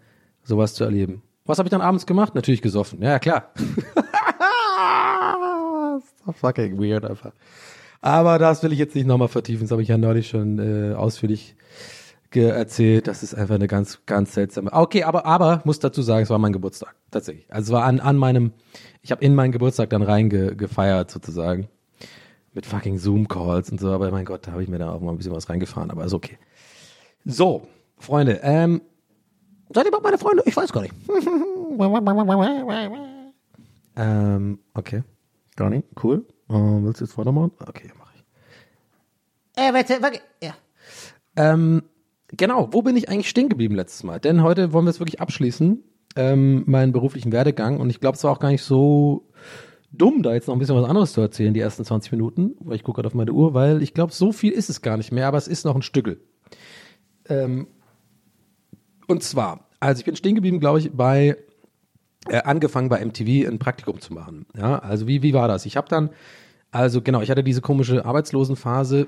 [0.45, 1.23] sowas zu erleben.
[1.45, 2.35] Was habe ich dann abends gemacht?
[2.35, 3.03] Natürlich gesoffen.
[3.03, 3.53] Ja, klar.
[6.25, 7.33] so fucking weird einfach.
[8.01, 9.65] Aber das will ich jetzt nicht nochmal vertiefen.
[9.65, 11.55] Das habe ich ja neulich schon äh, ausführlich
[12.33, 13.09] erzählt.
[13.09, 14.73] Das ist einfach eine ganz, ganz seltsame.
[14.73, 16.95] Okay, aber, aber muss dazu sagen, es war mein Geburtstag.
[17.11, 17.53] Tatsächlich.
[17.53, 18.53] Also es war an, an meinem,
[19.03, 21.69] ich habe in meinen Geburtstag dann reingefeiert sozusagen
[22.53, 25.13] mit fucking Zoom-Calls und so, aber mein Gott, da habe ich mir da auch mal
[25.13, 26.39] ein bisschen was reingefahren, aber ist okay.
[27.25, 27.67] So,
[27.99, 28.81] Freunde, ähm,
[29.73, 30.43] seid ihr überhaupt meine Freunde?
[30.47, 30.95] Ich weiß gar nicht.
[33.97, 35.03] ähm, okay.
[35.57, 36.27] Gar nicht, cool.
[36.49, 37.53] Ähm, willst du jetzt weitermachen?
[37.61, 39.63] Okay, mache ich.
[39.63, 40.55] Äh, warte, warte, ja.
[41.37, 41.83] Ähm,
[42.29, 44.19] genau, wo bin ich eigentlich stehen geblieben letztes Mal?
[44.19, 45.83] Denn heute wollen wir es wirklich abschließen,
[46.17, 47.79] ähm, meinen beruflichen Werdegang.
[47.79, 49.29] Und ich glaube, es war auch gar nicht so
[49.93, 52.77] dumm, da jetzt noch ein bisschen was anderes zu erzählen, die ersten 20 Minuten, weil
[52.77, 55.13] ich gucke gerade auf meine Uhr, weil ich glaube, so viel ist es gar nicht
[55.13, 56.21] mehr, aber es ist noch ein Stückel.
[57.29, 57.67] Ähm,
[59.09, 61.37] und zwar, also ich bin stehen geblieben, glaube ich, bei
[62.29, 64.47] äh, angefangen bei MTV ein Praktikum zu machen.
[64.57, 65.67] Ja, also wie, wie war das?
[65.67, 66.11] Ich habe dann,
[66.71, 69.07] also genau, ich hatte diese komische Arbeitslosenphase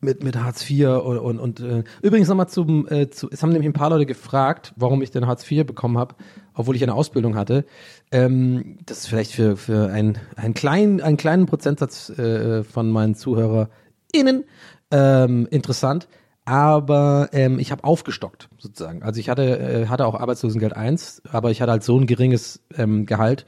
[0.00, 3.50] mit, mit Hartz IV und, und, und äh, übrigens nochmal zum, äh, zu, es haben
[3.50, 6.14] nämlich ein paar Leute gefragt, warum ich denn Hartz IV bekommen habe,
[6.54, 7.64] obwohl ich eine Ausbildung hatte.
[8.12, 13.14] Ähm, das ist vielleicht für, für ein, einen, kleinen, einen kleinen Prozentsatz äh, von meinen
[13.14, 14.44] ZuhörerInnen
[14.90, 16.08] ähm, interessant.
[16.46, 19.02] Aber ähm, ich habe aufgestockt sozusagen.
[19.02, 22.62] Also ich hatte, äh, hatte auch Arbeitslosengeld 1, aber ich hatte halt so ein geringes
[22.76, 23.46] ähm, Gehalt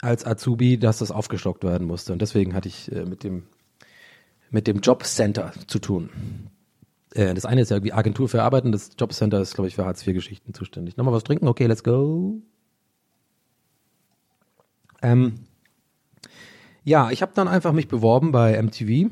[0.00, 2.12] als Azubi, dass das aufgestockt werden musste.
[2.12, 3.44] Und deswegen hatte ich äh, mit dem
[4.50, 6.10] mit dem Jobcenter zu tun.
[7.14, 9.86] Äh, das eine ist ja irgendwie Agentur für Arbeiten, das Jobcenter ist, glaube ich, für
[9.86, 10.96] Hartz-IV-Geschichten zuständig.
[10.96, 11.46] Nochmal was trinken?
[11.46, 12.42] Okay, let's go.
[15.00, 15.40] Ähm,
[16.84, 19.10] ja, ich habe dann einfach mich beworben bei MTV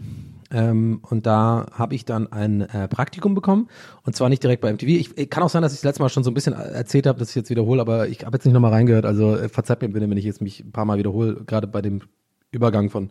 [0.50, 3.68] ähm, und da habe ich dann ein äh, Praktikum bekommen
[4.04, 4.88] und zwar nicht direkt bei MTV.
[4.88, 7.06] Ich, ich kann auch sein, dass ich das letzte Mal schon so ein bisschen erzählt
[7.06, 9.04] habe, dass ich jetzt wiederhole, aber ich habe jetzt nicht nochmal reingehört.
[9.06, 11.82] Also äh, verzeiht mir bitte, wenn ich jetzt mich ein paar Mal wiederhole, gerade bei
[11.82, 12.02] dem
[12.50, 13.10] Übergang von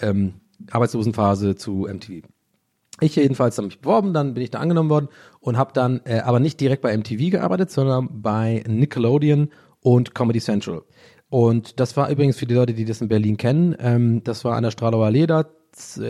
[0.00, 0.34] ähm,
[0.70, 2.22] Arbeitslosenphase zu MTV.
[3.00, 5.08] Ich jedenfalls habe mich beworben, dann bin ich da angenommen worden
[5.40, 9.48] und habe dann äh, aber nicht direkt bei MTV gearbeitet, sondern bei Nickelodeon
[9.80, 10.82] und Comedy Central.
[11.28, 14.54] Und das war übrigens für die Leute, die das in Berlin kennen, ähm, das war
[14.56, 15.46] an der Stralauer z-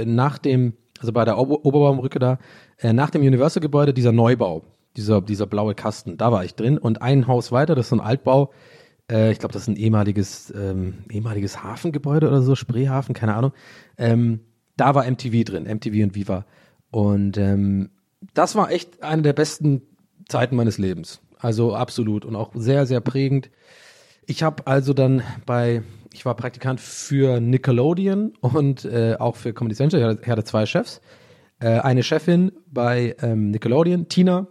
[0.04, 2.38] nach dem, also bei der Ober Oberbaumbrücke da,
[2.78, 4.64] äh, nach dem Universal-Gebäude, dieser Neubau.
[4.96, 6.76] dieser, dieser blaue Kasten, da war ich drin.
[6.76, 8.52] Und ein Haus weiter, das ist so ein Altbau,
[9.10, 13.52] äh, ich glaube, das ist ein ehemaliges, ähm, ehemaliges Hafengebäude oder so, Spreehafen, keine Ahnung.
[13.98, 14.40] Ähm,
[14.76, 16.46] da war MTV drin, MTV und Viva.
[16.90, 17.90] Und ähm,
[18.34, 19.82] das war echt eine der besten
[20.28, 21.20] Zeiten meines Lebens.
[21.38, 23.50] Also absolut und auch sehr, sehr prägend.
[24.26, 29.74] Ich habe also dann bei, ich war Praktikant für Nickelodeon und äh, auch für Comedy
[29.74, 30.18] Central.
[30.20, 31.00] Ich hatte, zwei Chefs.
[31.58, 34.48] Äh, eine Chefin bei ähm, Nickelodeon, Tina.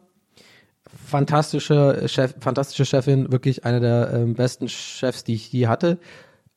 [1.08, 6.00] Fantastische Chef, fantastische Chefin, wirklich eine der ähm, besten Chefs, die ich je hatte.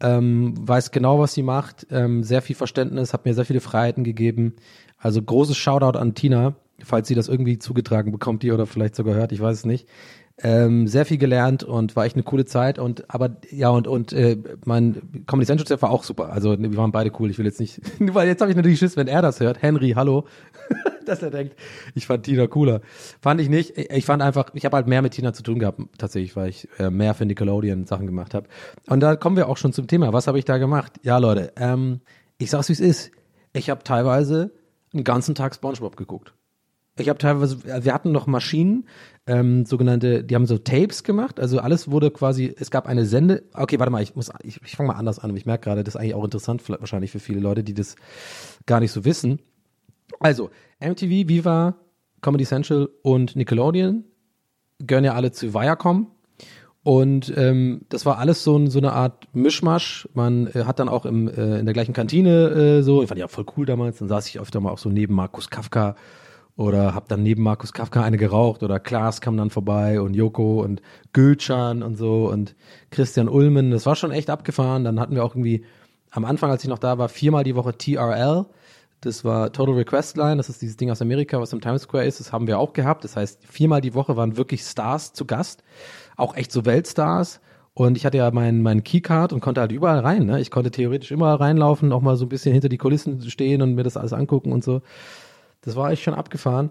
[0.00, 4.02] Ähm, weiß genau, was sie macht, ähm, sehr viel Verständnis, hat mir sehr viele Freiheiten
[4.02, 4.54] gegeben.
[4.98, 9.14] Also großes Shoutout an Tina, falls sie das irgendwie zugetragen bekommt, die oder vielleicht sogar
[9.14, 9.88] hört, ich weiß es nicht.
[10.42, 14.12] Ähm, sehr viel gelernt und war echt eine coole Zeit und aber ja und und
[14.12, 16.32] äh, mein Comedy Central Chef war auch super.
[16.32, 17.30] Also wir waren beide cool.
[17.30, 19.62] Ich will jetzt nicht, weil jetzt habe ich natürlich Schiss, wenn er das hört.
[19.62, 20.24] Henry, hallo,
[21.06, 21.54] dass er denkt,
[21.94, 22.80] ich fand Tina cooler.
[23.20, 23.78] Fand ich nicht.
[23.78, 26.68] Ich fand einfach, ich habe halt mehr mit Tina zu tun gehabt tatsächlich, weil ich
[26.80, 28.48] äh, mehr für Nickelodeon Sachen gemacht habe.
[28.88, 30.12] Und da kommen wir auch schon zum Thema.
[30.12, 30.94] Was habe ich da gemacht?
[31.04, 32.00] Ja Leute, ähm,
[32.38, 33.12] ich sag's wie es ist.
[33.52, 34.50] Ich habe teilweise
[34.92, 36.34] einen ganzen Tag SpongeBob geguckt.
[36.96, 38.86] Ich habe teilweise, wir hatten noch Maschinen,
[39.26, 41.40] ähm, sogenannte, die haben so Tapes gemacht.
[41.40, 43.42] Also alles wurde quasi, es gab eine Sende.
[43.52, 45.34] Okay, warte mal, ich muss, ich, ich fange mal anders an.
[45.36, 47.96] Ich merke gerade, das ist eigentlich auch interessant, wahrscheinlich für viele Leute, die das
[48.66, 49.40] gar nicht so wissen.
[50.20, 51.76] Also MTV, Viva,
[52.20, 54.04] Comedy Central und Nickelodeon
[54.78, 56.12] gehören ja alle zu Viacom.
[56.84, 60.06] Und ähm, das war alles so, so eine Art Mischmasch.
[60.12, 63.22] Man äh, hat dann auch im, äh, in der gleichen Kantine äh, so, ich fand
[63.22, 65.96] auch voll cool damals, dann saß ich öfter mal auch so neben Markus Kafka
[66.56, 70.62] oder hab dann neben Markus Kafka eine geraucht oder Klaas kam dann vorbei und Joko
[70.62, 72.54] und Gülcan und so und
[72.90, 73.70] Christian Ulmen.
[73.70, 74.84] Das war schon echt abgefahren.
[74.84, 75.64] Dann hatten wir auch irgendwie
[76.10, 78.46] am Anfang, als ich noch da war, viermal die Woche TRL.
[79.00, 80.36] Das war Total Request Line.
[80.36, 82.20] Das ist dieses Ding aus Amerika, was im Times Square ist.
[82.20, 83.02] Das haben wir auch gehabt.
[83.02, 85.64] Das heißt, viermal die Woche waren wirklich Stars zu Gast.
[86.16, 87.40] Auch echt so Weltstars.
[87.74, 90.26] Und ich hatte ja meinen mein Keycard und konnte halt überall rein.
[90.26, 90.40] Ne?
[90.40, 93.74] Ich konnte theoretisch immer reinlaufen, auch mal so ein bisschen hinter die Kulissen stehen und
[93.74, 94.80] mir das alles angucken und so.
[95.64, 96.70] Das war echt schon abgefahren.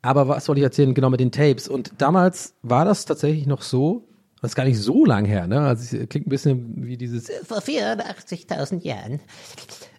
[0.00, 0.94] Aber was soll ich erzählen?
[0.94, 1.68] Genau mit den Tapes.
[1.68, 4.08] Und damals war das tatsächlich noch so,
[4.40, 5.60] das ist gar nicht so lang her, ne?
[5.60, 7.30] Also es klingt ein bisschen wie dieses.
[7.44, 9.20] Vor 84.000 Jahren.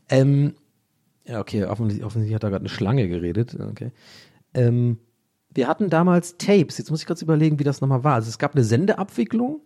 [0.08, 0.54] Ähm,
[1.26, 3.58] ja, okay, offensichtlich, offensichtlich hat da gerade eine Schlange geredet.
[3.60, 3.92] Okay.
[4.54, 4.98] Ähm,
[5.54, 6.78] wir hatten damals Tapes.
[6.78, 8.16] Jetzt muss ich kurz überlegen, wie das nochmal war.
[8.16, 9.62] Also es gab eine Sendeabwicklung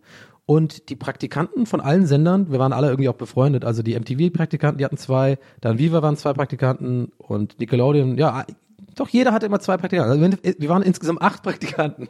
[0.46, 3.64] und die Praktikanten von allen Sendern, wir waren alle irgendwie auch befreundet.
[3.64, 8.44] Also die MTV-Praktikanten, die hatten zwei, dann Viva waren zwei Praktikanten und Nickelodeon, ja,
[8.94, 10.22] doch jeder hatte immer zwei Praktikanten.
[10.22, 12.08] Also wir- waren insgesamt acht Praktikanten.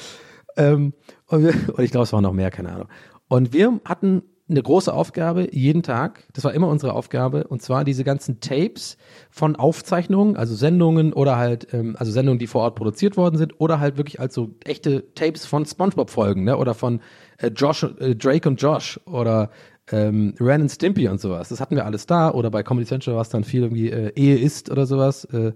[0.56, 0.94] ähm,
[1.26, 2.88] und, wir, und ich glaube, es waren noch mehr, keine Ahnung.
[3.28, 7.84] Und wir hatten eine große Aufgabe jeden Tag, das war immer unsere Aufgabe, und zwar
[7.84, 8.96] diese ganzen Tapes
[9.28, 13.60] von Aufzeichnungen, also Sendungen oder halt, ähm, also Sendungen, die vor Ort produziert worden sind,
[13.60, 16.56] oder halt wirklich als so echte Tapes von Spongebob-Folgen, ne?
[16.56, 17.00] Oder von
[17.38, 19.50] äh, Josh, äh, Drake und Josh oder
[19.90, 21.48] ähm, Ren and Stimpy und sowas.
[21.48, 22.30] Das hatten wir alles da.
[22.30, 25.24] Oder bei Comedy Central war es dann viel irgendwie äh, Ehe ist oder sowas.
[25.26, 25.52] Äh,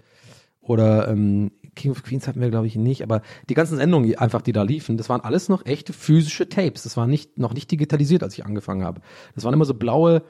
[0.60, 4.18] oder ähm, King of Queens hatten wir, glaube ich, nicht, aber die ganzen Sendungen, die
[4.18, 6.82] einfach, die da liefen, das waren alles noch echte physische Tapes.
[6.82, 9.00] Das war nicht, noch nicht digitalisiert, als ich angefangen habe.
[9.34, 10.22] Das waren immer so blaue,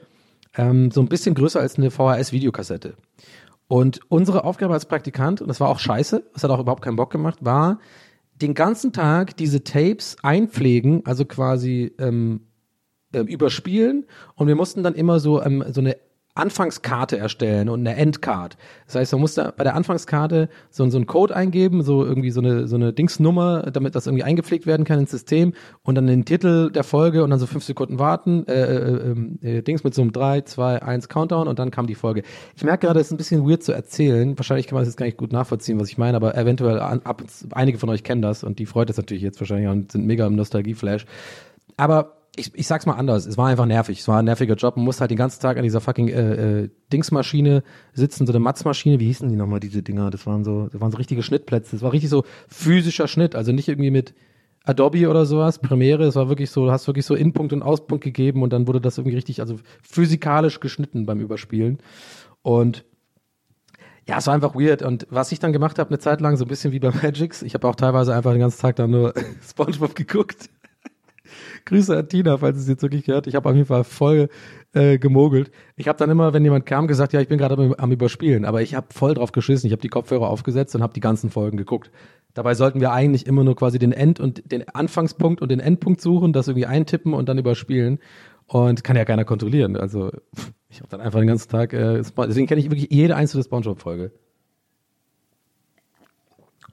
[0.55, 2.95] ähm, so ein bisschen größer als eine VHS-Videokassette.
[3.67, 6.97] Und unsere Aufgabe als Praktikant, und das war auch scheiße, das hat auch überhaupt keinen
[6.97, 7.79] Bock gemacht, war,
[8.41, 12.47] den ganzen Tag diese Tapes einpflegen, also quasi ähm,
[13.13, 15.97] äh, überspielen und wir mussten dann immer so, ähm, so eine
[16.33, 18.57] Anfangskarte erstellen und eine Endcard.
[18.85, 22.39] Das heißt, man musste bei der Anfangskarte so, so einen Code eingeben, so irgendwie so
[22.39, 26.23] eine, so eine Dingsnummer, damit das irgendwie eingepflegt werden kann ins System und dann den
[26.23, 29.93] Titel der Folge und dann so fünf Sekunden warten, äh, äh, äh, äh, Dings mit
[29.93, 32.23] so einem 3, 2, 1 Countdown und dann kam die Folge.
[32.55, 34.37] Ich merke gerade, es ist ein bisschen weird zu erzählen.
[34.37, 37.01] Wahrscheinlich kann man das jetzt gar nicht gut nachvollziehen, was ich meine, aber eventuell an,
[37.03, 40.05] ab, einige von euch kennen das und die freut es natürlich jetzt wahrscheinlich und sind
[40.05, 41.05] mega im Nostalgieflash.
[41.75, 44.77] Aber ich, ich sag's mal anders, es war einfach nervig, es war ein nerviger Job,
[44.77, 47.63] man muss halt den ganzen Tag an dieser fucking äh, äh, Dingsmaschine
[47.93, 50.91] sitzen, so eine Matzmaschine, wie hießen die nochmal, diese Dinger, das waren so, das waren
[50.91, 54.13] so richtige Schnittplätze, das war richtig so physischer Schnitt, also nicht irgendwie mit
[54.63, 58.03] Adobe oder sowas, Premiere, es war wirklich so, du hast wirklich so Inpunkt und Auspunkt
[58.03, 61.79] gegeben und dann wurde das irgendwie richtig, also physikalisch geschnitten beim Überspielen
[62.43, 62.85] und
[64.07, 64.81] ja, es war einfach weird.
[64.81, 67.43] Und was ich dann gemacht habe, eine Zeit lang, so ein bisschen wie bei Magix,
[67.43, 69.13] ich habe auch teilweise einfach den ganzen Tag dann nur
[69.47, 70.49] Spongebob geguckt.
[71.65, 73.27] Grüße an Tina, falls es jetzt wirklich gehört.
[73.27, 74.29] Ich habe auf jeden Fall voll
[74.73, 75.51] äh, gemogelt.
[75.75, 78.45] Ich habe dann immer, wenn jemand kam, gesagt, ja, ich bin gerade am, am Überspielen.
[78.45, 79.67] Aber ich habe voll drauf geschissen.
[79.67, 81.91] Ich habe die Kopfhörer aufgesetzt und habe die ganzen Folgen geguckt.
[82.33, 86.01] Dabei sollten wir eigentlich immer nur quasi den End- und den Anfangspunkt und den Endpunkt
[86.01, 87.99] suchen, das irgendwie eintippen und dann überspielen.
[88.47, 89.77] Und kann ja keiner kontrollieren.
[89.77, 90.11] Also
[90.69, 94.11] ich habe dann einfach den ganzen Tag, äh, deswegen kenne ich wirklich jede einzelne Spongebob-Folge.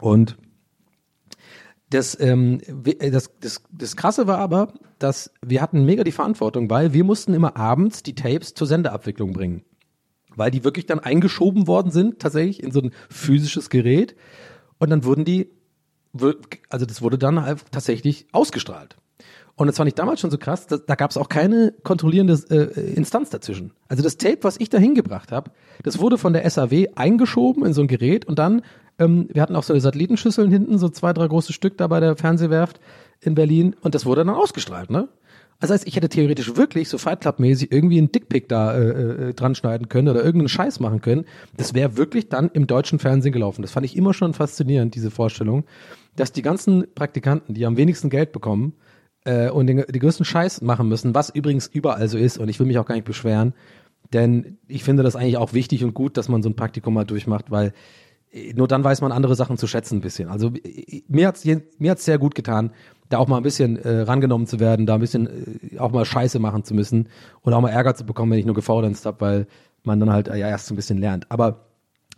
[0.00, 0.36] Und
[1.90, 6.68] Das, ähm, äh, das, das, das Krasse war aber, dass wir hatten mega die Verantwortung,
[6.70, 9.64] weil wir mussten immer abends die Tapes zur Sendeabwicklung bringen.
[10.36, 14.14] Weil die wirklich dann eingeschoben worden sind, tatsächlich in so ein physisches Gerät.
[14.78, 15.50] Und dann wurden die,
[16.68, 18.96] also das wurde dann halt tatsächlich ausgestrahlt.
[19.58, 22.38] Und das fand ich damals schon so krass, dass, da gab es auch keine kontrollierende
[22.48, 23.72] äh, Instanz dazwischen.
[23.88, 25.50] Also das Tape, was ich da hingebracht habe,
[25.82, 28.62] das wurde von der SAW eingeschoben in so ein Gerät und dann,
[28.98, 32.16] ähm, wir hatten auch so Satellitenschüsseln hinten, so zwei, drei große Stück da bei der
[32.16, 32.80] Fernsehwerft
[33.20, 35.08] in Berlin und das wurde dann ausgestrahlt, ne?
[35.60, 39.30] Also heißt, ich hätte theoretisch wirklich so Fight Club mäßig irgendwie einen Dickpick da äh,
[39.30, 41.24] äh, dran schneiden können oder irgendeinen Scheiß machen können.
[41.56, 43.62] Das wäre wirklich dann im deutschen Fernsehen gelaufen.
[43.62, 45.64] Das fand ich immer schon faszinierend, diese Vorstellung,
[46.14, 48.74] dass die ganzen Praktikanten, die am wenigsten Geld bekommen
[49.24, 52.60] äh, und den, den größten Scheiß machen müssen, was übrigens überall so ist und ich
[52.60, 53.52] will mich auch gar nicht beschweren,
[54.12, 57.04] denn ich finde das eigentlich auch wichtig und gut, dass man so ein Praktikum mal
[57.04, 57.72] durchmacht, weil
[58.54, 60.28] nur dann weiß man andere Sachen zu schätzen ein bisschen.
[60.28, 62.72] Also äh, mir hat's mir hat's sehr gut getan,
[63.08, 66.04] da auch mal ein bisschen äh, rangenommen zu werden, da ein bisschen äh, auch mal
[66.04, 67.08] Scheiße machen zu müssen
[67.42, 69.46] und auch mal Ärger zu bekommen, wenn ich nur gefaulenzt habe, weil
[69.82, 71.30] man dann halt äh, ja erst so ein bisschen lernt.
[71.30, 71.66] Aber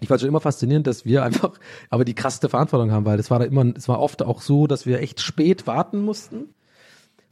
[0.00, 1.52] ich fand schon immer faszinierend, dass wir einfach
[1.90, 4.66] aber die krasseste Verantwortung haben, weil das war da immer, es war oft auch so,
[4.66, 6.54] dass wir echt spät warten mussten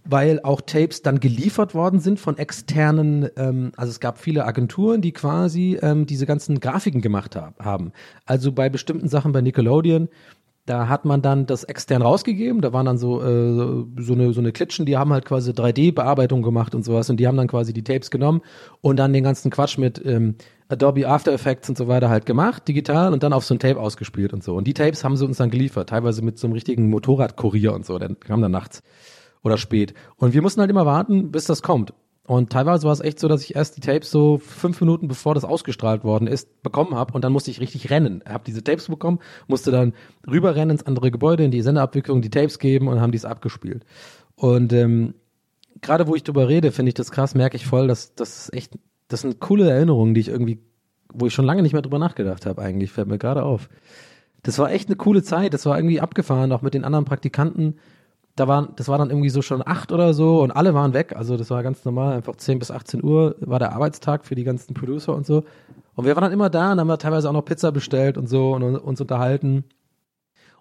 [0.04, 5.00] weil auch Tapes dann geliefert worden sind von externen, ähm, also es gab viele Agenturen,
[5.00, 7.92] die quasi ähm, diese ganzen Grafiken gemacht hab, haben.
[8.24, 10.08] Also bei bestimmten Sachen bei Nickelodeon,
[10.68, 14.40] da hat man dann das extern rausgegeben, da waren dann so, äh, so eine so
[14.40, 17.72] eine Klitschen, die haben halt quasi 3D-Bearbeitung gemacht und sowas und die haben dann quasi
[17.72, 18.42] die Tapes genommen
[18.80, 20.37] und dann den ganzen Quatsch mit ähm,
[20.68, 23.80] Adobe After Effects und so weiter halt gemacht, digital und dann auf so ein Tape
[23.80, 24.54] ausgespielt und so.
[24.54, 27.87] Und die Tapes haben sie uns dann geliefert, teilweise mit so einem richtigen Motorradkurier und
[27.87, 28.82] so, der kam dann nachts
[29.42, 29.94] oder spät.
[30.16, 31.92] Und wir mussten halt immer warten, bis das kommt.
[32.29, 35.35] Und teilweise war es echt so, dass ich erst die Tapes so fünf Minuten bevor
[35.35, 38.22] das ausgestrahlt worden ist, bekommen habe und dann musste ich richtig rennen.
[38.29, 39.94] Habe diese Tapes bekommen, musste dann
[40.31, 43.87] rüberrennen ins andere Gebäude, in die Sendeabwicklung, die Tapes geben und haben dies abgespielt.
[44.35, 45.14] Und ähm,
[45.81, 48.79] gerade wo ich drüber rede, finde ich das krass, merke ich voll, dass das echt,
[49.09, 50.59] das sind coole Erinnerungen, die ich irgendwie,
[51.11, 53.70] wo ich schon lange nicht mehr drüber nachgedacht habe eigentlich, fällt mir gerade auf.
[54.42, 57.79] Das war echt eine coole Zeit, das war irgendwie abgefahren, auch mit den anderen Praktikanten
[58.38, 61.14] da waren, das war dann irgendwie so schon acht oder so und alle waren weg.
[61.16, 64.44] Also das war ganz normal, einfach 10 bis 18 Uhr war der Arbeitstag für die
[64.44, 65.44] ganzen Producer und so.
[65.94, 68.53] Und wir waren dann immer da und haben teilweise auch noch Pizza bestellt und so
[68.53, 69.64] und uns unterhalten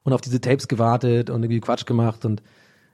[0.03, 2.41] und auf diese Tapes gewartet und irgendwie Quatsch gemacht und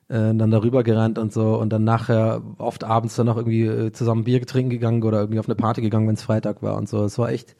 [0.09, 3.91] äh, dann darüber gerannt und so und dann nachher oft abends dann noch irgendwie äh,
[3.91, 6.89] zusammen Bier trinken gegangen oder irgendwie auf eine Party gegangen, wenn es Freitag war und
[6.89, 7.03] so.
[7.03, 7.55] Es war echt,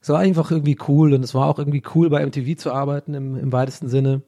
[0.00, 3.14] es war einfach irgendwie cool und es war auch irgendwie cool bei MTV zu arbeiten
[3.14, 4.22] im, im weitesten Sinne.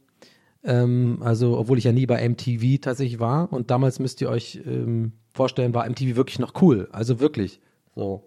[0.62, 3.52] Ähm, also, obwohl ich ja nie bei MTV tatsächlich war.
[3.52, 6.88] Und damals müsst ihr euch ähm, vorstellen, war MTV wirklich noch cool.
[6.92, 7.60] Also wirklich.
[7.94, 8.24] So.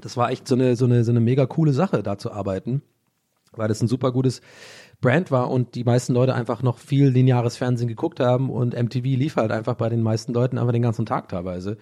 [0.00, 2.82] Das war echt so eine, so eine, so eine mega coole Sache, da zu arbeiten.
[3.52, 4.40] Weil das ein super gutes
[5.00, 9.04] Brand war und die meisten Leute einfach noch viel lineares Fernsehen geguckt haben und MTV
[9.04, 11.78] lief halt einfach bei den meisten Leuten einfach den ganzen Tag teilweise.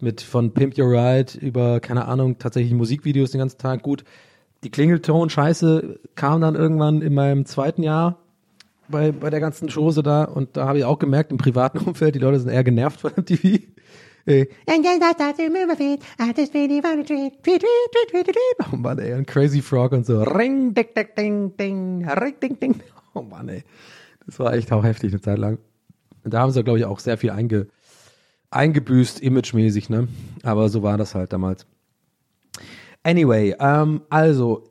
[0.00, 3.82] Mit von Pimp Your Ride über, keine Ahnung, tatsächlich Musikvideos den ganzen Tag.
[3.82, 4.04] Gut,
[4.64, 8.18] die Klingelton-Scheiße kam dann irgendwann in meinem zweiten Jahr
[8.88, 12.14] bei, bei der ganzen Chose da und da habe ich auch gemerkt, im privaten Umfeld,
[12.14, 13.60] die Leute sind eher genervt von MTV.
[14.26, 14.46] Äh,
[18.72, 20.22] Oh Mann, ey, und Crazy Frog und so.
[20.22, 22.80] Ring, dick, dick, ding, ding, ring, ding, ding.
[23.14, 23.62] Oh Mann, ey.
[24.26, 25.58] Das war echt auch heftig eine Zeit lang.
[26.24, 27.68] Und da haben sie, glaube ich, auch sehr viel einge,
[28.50, 30.08] eingebüßt, imagemäßig, ne?
[30.42, 31.66] Aber so war das halt damals.
[33.06, 34.64] Anyway, ähm, also,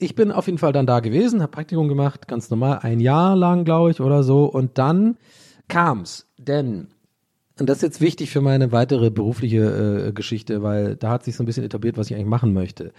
[0.00, 3.36] ich bin auf jeden Fall dann da gewesen, habe Praktikum gemacht, ganz normal, ein Jahr
[3.36, 4.46] lang, glaube ich, oder so.
[4.46, 5.16] Und dann
[5.68, 6.88] kam's, denn,
[7.58, 11.36] und das ist jetzt wichtig für meine weitere berufliche äh, Geschichte, weil da hat sich
[11.36, 12.92] so ein bisschen etabliert, was ich eigentlich machen möchte.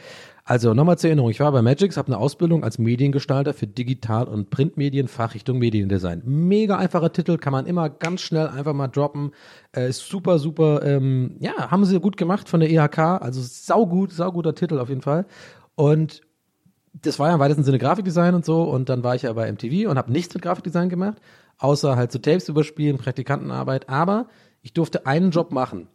[0.46, 4.28] Also nochmal zur Erinnerung, ich war bei Magix, habe eine Ausbildung als Mediengestalter für Digital-
[4.28, 6.24] und Printmedien, Fachrichtung Mediendesign.
[6.26, 9.32] Mega einfacher Titel, kann man immer ganz schnell einfach mal droppen.
[9.74, 14.56] Äh, super, super, ähm, ja, haben sie gut gemacht von der IHK, also saugut, sauguter
[14.56, 15.28] Titel auf jeden Fall.
[15.76, 16.22] Und
[16.94, 19.52] das war ja im weitesten Sinne Grafikdesign und so und dann war ich ja bei
[19.52, 21.18] MTV und habe nichts mit Grafikdesign gemacht,
[21.60, 24.28] außer halt so Tapes überspielen, Praktikantenarbeit, aber
[24.62, 25.88] ich durfte einen Job machen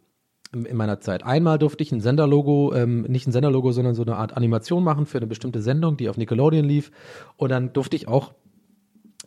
[0.53, 1.23] in in meiner Zeit.
[1.23, 5.05] Einmal durfte ich ein Senderlogo, ähm, nicht ein Senderlogo, sondern so eine Art Animation machen
[5.05, 6.91] für eine bestimmte Sendung, die auf Nickelodeon lief.
[7.37, 8.33] Und dann durfte ich auch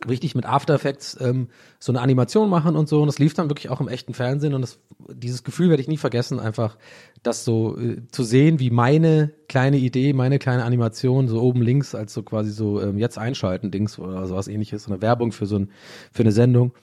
[0.07, 1.47] richtig mit After Effects ähm,
[1.79, 3.01] so eine Animation machen und so.
[3.01, 4.53] Und das lief dann wirklich auch im echten Fernsehen.
[4.53, 4.79] Und das,
[5.11, 6.77] dieses Gefühl werde ich nie vergessen, einfach
[7.23, 11.95] das so äh, zu sehen, wie meine kleine Idee, meine kleine Animation so oben links
[11.95, 15.47] als so quasi so ähm, jetzt einschalten Dings oder sowas ähnliches, so eine Werbung für
[15.47, 15.71] so ein
[16.11, 16.73] für eine Sendung,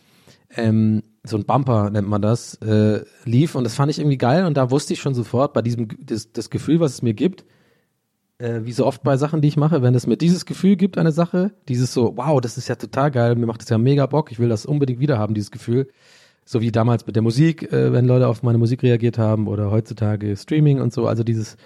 [0.57, 4.45] ähm, so ein Bumper nennt man das, äh, lief und das fand ich irgendwie geil
[4.45, 7.45] und da wusste ich schon sofort bei diesem das, das Gefühl, was es mir gibt,
[8.39, 10.99] äh, wie so oft bei Sachen, die ich mache, wenn es mir dieses Gefühl gibt,
[10.99, 14.07] eine Sache, dieses so, wow, das ist ja total geil, mir macht das ja mega
[14.07, 15.89] Bock, ich will das unbedingt wieder haben, dieses Gefühl.
[16.45, 19.71] So wie damals mit der Musik, äh, wenn Leute auf meine Musik reagiert haben oder
[19.71, 21.57] heutzutage Streaming und so, also dieses,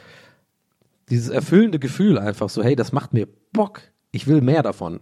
[1.10, 3.80] dieses erfüllende Gefühl einfach so, hey, das macht mir Bock,
[4.12, 5.00] ich will mehr davon.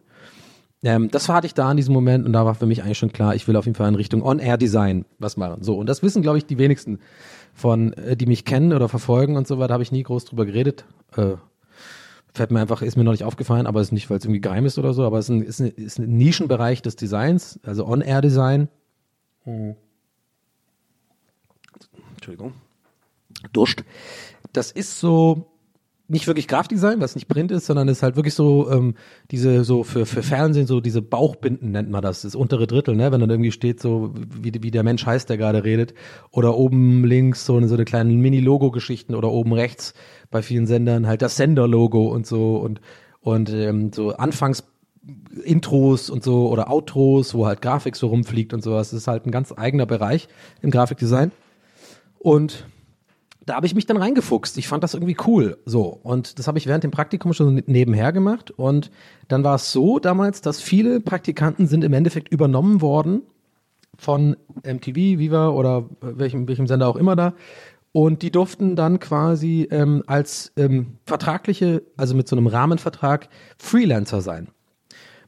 [0.86, 3.12] Ähm, das hatte ich da in diesem Moment und da war für mich eigentlich schon
[3.12, 5.64] klar, ich will auf jeden Fall in Richtung On-Air-Design was machen.
[5.64, 7.00] So, und das wissen, glaube ich, die wenigsten
[7.54, 10.46] von, äh, die mich kennen oder verfolgen und so weiter, habe ich nie groß drüber
[10.46, 10.84] geredet.
[11.16, 11.34] Äh,
[12.32, 14.64] fällt mir einfach, ist mir noch nicht aufgefallen, aber ist nicht, weil es irgendwie geheim
[14.64, 17.84] ist oder so, aber es ist ein, ist ein, ist ein Nischenbereich des Designs, also
[17.84, 18.68] On-Air-Design.
[22.14, 22.52] Entschuldigung.
[23.52, 23.82] Durst.
[24.52, 25.50] Das ist so,
[26.08, 28.94] nicht wirklich Grafikdesign, was nicht Print ist, sondern es ist halt wirklich so ähm,
[29.30, 33.10] diese so für für Fernsehen so diese Bauchbinden nennt man das, das untere Drittel, ne,
[33.10, 35.94] wenn dann irgendwie steht so wie wie der Mensch heißt, der gerade redet,
[36.30, 39.94] oder oben links so eine so eine kleine Mini Logo Geschichten oder oben rechts
[40.30, 42.80] bei vielen Sendern halt das Sender Logo und so und
[43.20, 44.64] und ähm, so Anfangs
[45.44, 48.90] Intros und so oder Outros, wo halt Grafik so rumfliegt und sowas.
[48.90, 50.28] Das ist halt ein ganz eigener Bereich
[50.62, 51.30] im Grafikdesign.
[52.18, 52.66] Und
[53.46, 54.58] da habe ich mich dann reingefuchst.
[54.58, 55.56] Ich fand das irgendwie cool.
[55.64, 56.00] So.
[56.02, 58.50] Und das habe ich während dem Praktikum schon nebenher gemacht.
[58.50, 58.90] Und
[59.28, 63.22] dann war es so damals, dass viele Praktikanten sind im Endeffekt übernommen worden
[63.96, 67.34] von MTV, Viva oder welchem, welchem Sender auch immer da.
[67.92, 73.28] Und die durften dann quasi ähm, als ähm, vertragliche, also mit so einem Rahmenvertrag,
[73.58, 74.48] Freelancer sein.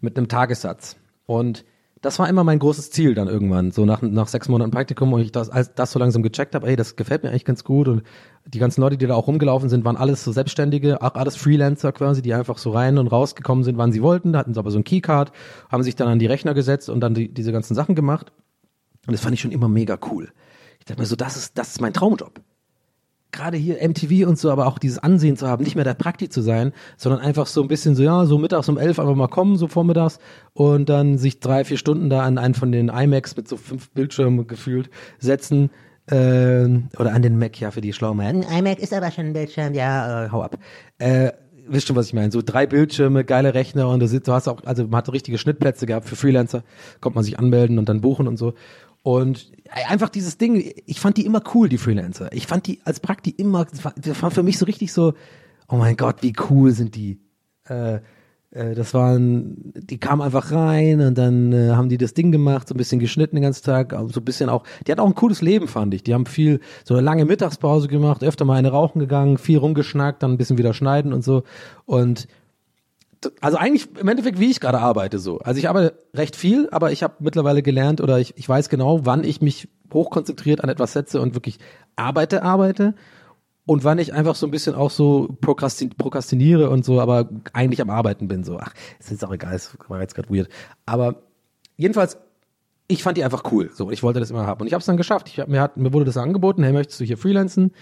[0.01, 0.97] Mit einem Tagessatz.
[1.25, 1.65] Und
[2.01, 5.21] das war immer mein großes Ziel dann irgendwann, so nach, nach sechs Monaten Praktikum, und
[5.21, 7.89] ich das, als das so langsam gecheckt habe, ey, das gefällt mir eigentlich ganz gut
[7.89, 8.03] und
[8.47, 11.93] die ganzen Leute, die da auch rumgelaufen sind, waren alles so Selbstständige, auch alles Freelancer
[11.93, 14.71] quasi, die einfach so rein und rausgekommen sind, wann sie wollten, da hatten sie aber
[14.71, 15.33] so ein Keycard,
[15.69, 18.33] haben sich dann an die Rechner gesetzt und dann die, diese ganzen Sachen gemacht
[19.07, 20.31] und das fand ich schon immer mega cool.
[20.79, 22.41] Ich dachte mir so, das ist, das ist mein Traumjob
[23.33, 26.29] gerade hier MTV und so, aber auch dieses Ansehen zu haben, nicht mehr der Prakti
[26.29, 29.29] zu sein, sondern einfach so ein bisschen so, ja, so mittags um elf einfach mal
[29.29, 30.19] kommen, so vormittags
[30.55, 33.91] und dann sich drei, vier Stunden da an einen von den iMacs mit so fünf
[33.91, 35.71] Bildschirmen gefühlt setzen,
[36.11, 36.65] äh,
[36.99, 39.75] oder an den Mac, ja, für die schlauen Ein iMac ist aber schon ein Bildschirm,
[39.75, 40.25] ja.
[40.25, 40.59] äh, hau ab.
[40.99, 41.33] Äh,
[41.69, 42.33] wisst schon, was ich meine.
[42.33, 45.87] So drei Bildschirme, geile Rechner und du, hast auch, also man hat so richtige Schnittplätze
[45.87, 46.63] gehabt für Freelancer,
[47.01, 48.55] kommt man sich anmelden und dann buchen und so.
[49.03, 49.53] Und
[49.87, 52.33] einfach dieses Ding, ich fand die immer cool, die Freelancer.
[52.33, 55.15] Ich fand die als Prakti immer, das war, für mich so richtig so,
[55.69, 57.21] oh mein Gott, wie cool sind die.
[57.65, 58.01] Äh,
[58.51, 62.69] äh, das waren, die kamen einfach rein und dann äh, haben die das Ding gemacht,
[62.69, 65.15] so ein bisschen geschnitten den ganzen Tag, so ein bisschen auch, die hat auch ein
[65.15, 66.03] cooles Leben, fand ich.
[66.03, 70.23] Die haben viel, so eine lange Mittagspause gemacht, öfter mal eine rauchen gegangen, viel rumgeschnackt,
[70.23, 71.43] dann ein bisschen wieder schneiden und so.
[71.85, 72.27] Und
[73.41, 75.39] also eigentlich im Endeffekt, wie ich gerade arbeite so.
[75.39, 79.05] Also ich arbeite recht viel, aber ich habe mittlerweile gelernt oder ich, ich weiß genau,
[79.05, 81.59] wann ich mich hochkonzentriert an etwas setze und wirklich
[81.97, 82.95] arbeite, arbeite
[83.67, 87.81] und wann ich einfach so ein bisschen auch so prokrastin prokrastiniere und so, aber eigentlich
[87.81, 88.59] am Arbeiten bin so.
[88.59, 90.49] Ach, ist jetzt auch egal, es war jetzt gerade weird.
[90.87, 91.23] Aber
[91.77, 92.19] jedenfalls,
[92.87, 93.71] ich fand die einfach cool.
[93.75, 95.29] So, ich wollte das immer haben und ich habe es dann geschafft.
[95.29, 97.73] Ich hab, mir hat mir wurde das angeboten, hey, möchtest du hier freelancen?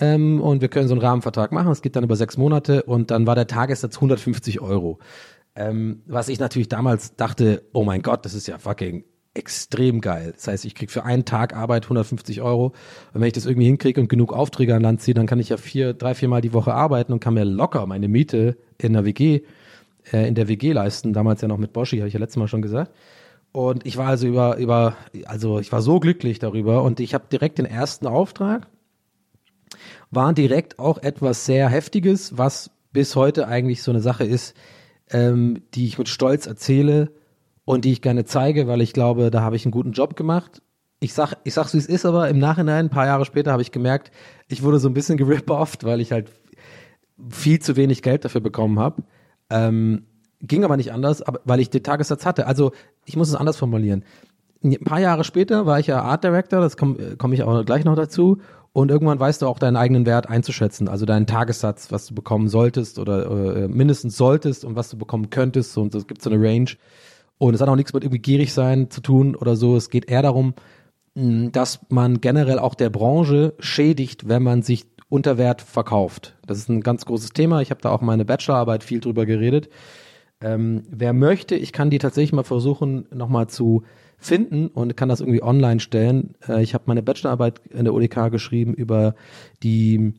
[0.00, 1.70] Ähm, und wir können so einen Rahmenvertrag machen.
[1.70, 4.98] Es geht dann über sechs Monate und dann war der Tagessatz 150 Euro.
[5.56, 10.32] Ähm, was ich natürlich damals dachte, oh mein Gott, das ist ja fucking extrem geil.
[10.34, 12.66] Das heißt, ich krieg für einen Tag Arbeit 150 Euro.
[13.12, 15.48] Und wenn ich das irgendwie hinkriege und genug Aufträge an Land ziehe, dann kann ich
[15.48, 18.92] ja vier, drei, vier Mal die Woche arbeiten und kann mir locker meine Miete in
[18.92, 19.42] der WG,
[20.12, 21.12] äh, in der WG leisten.
[21.12, 22.92] Damals ja noch mit Boschi, habe ich ja letztes Mal schon gesagt.
[23.52, 27.24] Und ich war also über, über, also ich war so glücklich darüber und ich habe
[27.30, 28.66] direkt den ersten Auftrag
[30.14, 34.56] war direkt auch etwas sehr Heftiges, was bis heute eigentlich so eine Sache ist,
[35.10, 37.10] ähm, die ich mit Stolz erzähle
[37.64, 40.62] und die ich gerne zeige, weil ich glaube, da habe ich einen guten Job gemacht.
[41.00, 43.62] Ich sag, ich sag's wie es ist, aber im Nachhinein, ein paar Jahre später, habe
[43.62, 44.10] ich gemerkt,
[44.48, 46.30] ich wurde so ein bisschen gerip-offed, weil ich halt
[47.30, 49.02] viel zu wenig Geld dafür bekommen habe.
[49.50, 50.06] Ähm,
[50.40, 52.46] ging aber nicht anders, aber, weil ich den Tagessatz hatte.
[52.46, 52.72] Also
[53.04, 54.04] ich muss es anders formulieren.
[54.62, 57.84] Ein paar Jahre später war ich ja Art Director, das komme komm ich auch gleich
[57.84, 58.38] noch dazu.
[58.74, 62.48] Und irgendwann weißt du auch deinen eigenen Wert einzuschätzen, also deinen Tagessatz, was du bekommen
[62.48, 65.78] solltest oder äh, mindestens solltest und was du bekommen könntest.
[65.78, 66.70] Und es gibt so eine Range.
[67.38, 69.76] Und es hat auch nichts mit irgendwie gierig sein zu tun oder so.
[69.76, 70.54] Es geht eher darum,
[71.14, 76.34] mh, dass man generell auch der Branche schädigt, wenn man sich unter Wert verkauft.
[76.44, 77.60] Das ist ein ganz großes Thema.
[77.60, 79.68] Ich habe da auch meine Bachelorarbeit viel drüber geredet.
[80.40, 83.84] Ähm, wer möchte, ich kann die tatsächlich mal versuchen, nochmal zu
[84.24, 86.34] finden und kann das irgendwie online stellen.
[86.48, 89.14] Äh, ich habe meine Bachelorarbeit in der UDK geschrieben über
[89.62, 90.14] die,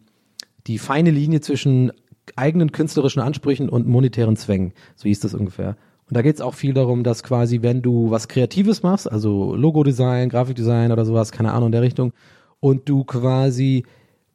[0.67, 1.91] die feine Linie zwischen
[2.35, 4.73] eigenen künstlerischen Ansprüchen und monetären Zwängen.
[4.95, 5.77] So hieß das ungefähr.
[6.07, 9.55] Und da geht es auch viel darum, dass quasi, wenn du was Kreatives machst, also
[9.55, 12.13] Logodesign, Grafikdesign oder sowas, keine Ahnung in der Richtung,
[12.59, 13.85] und du quasi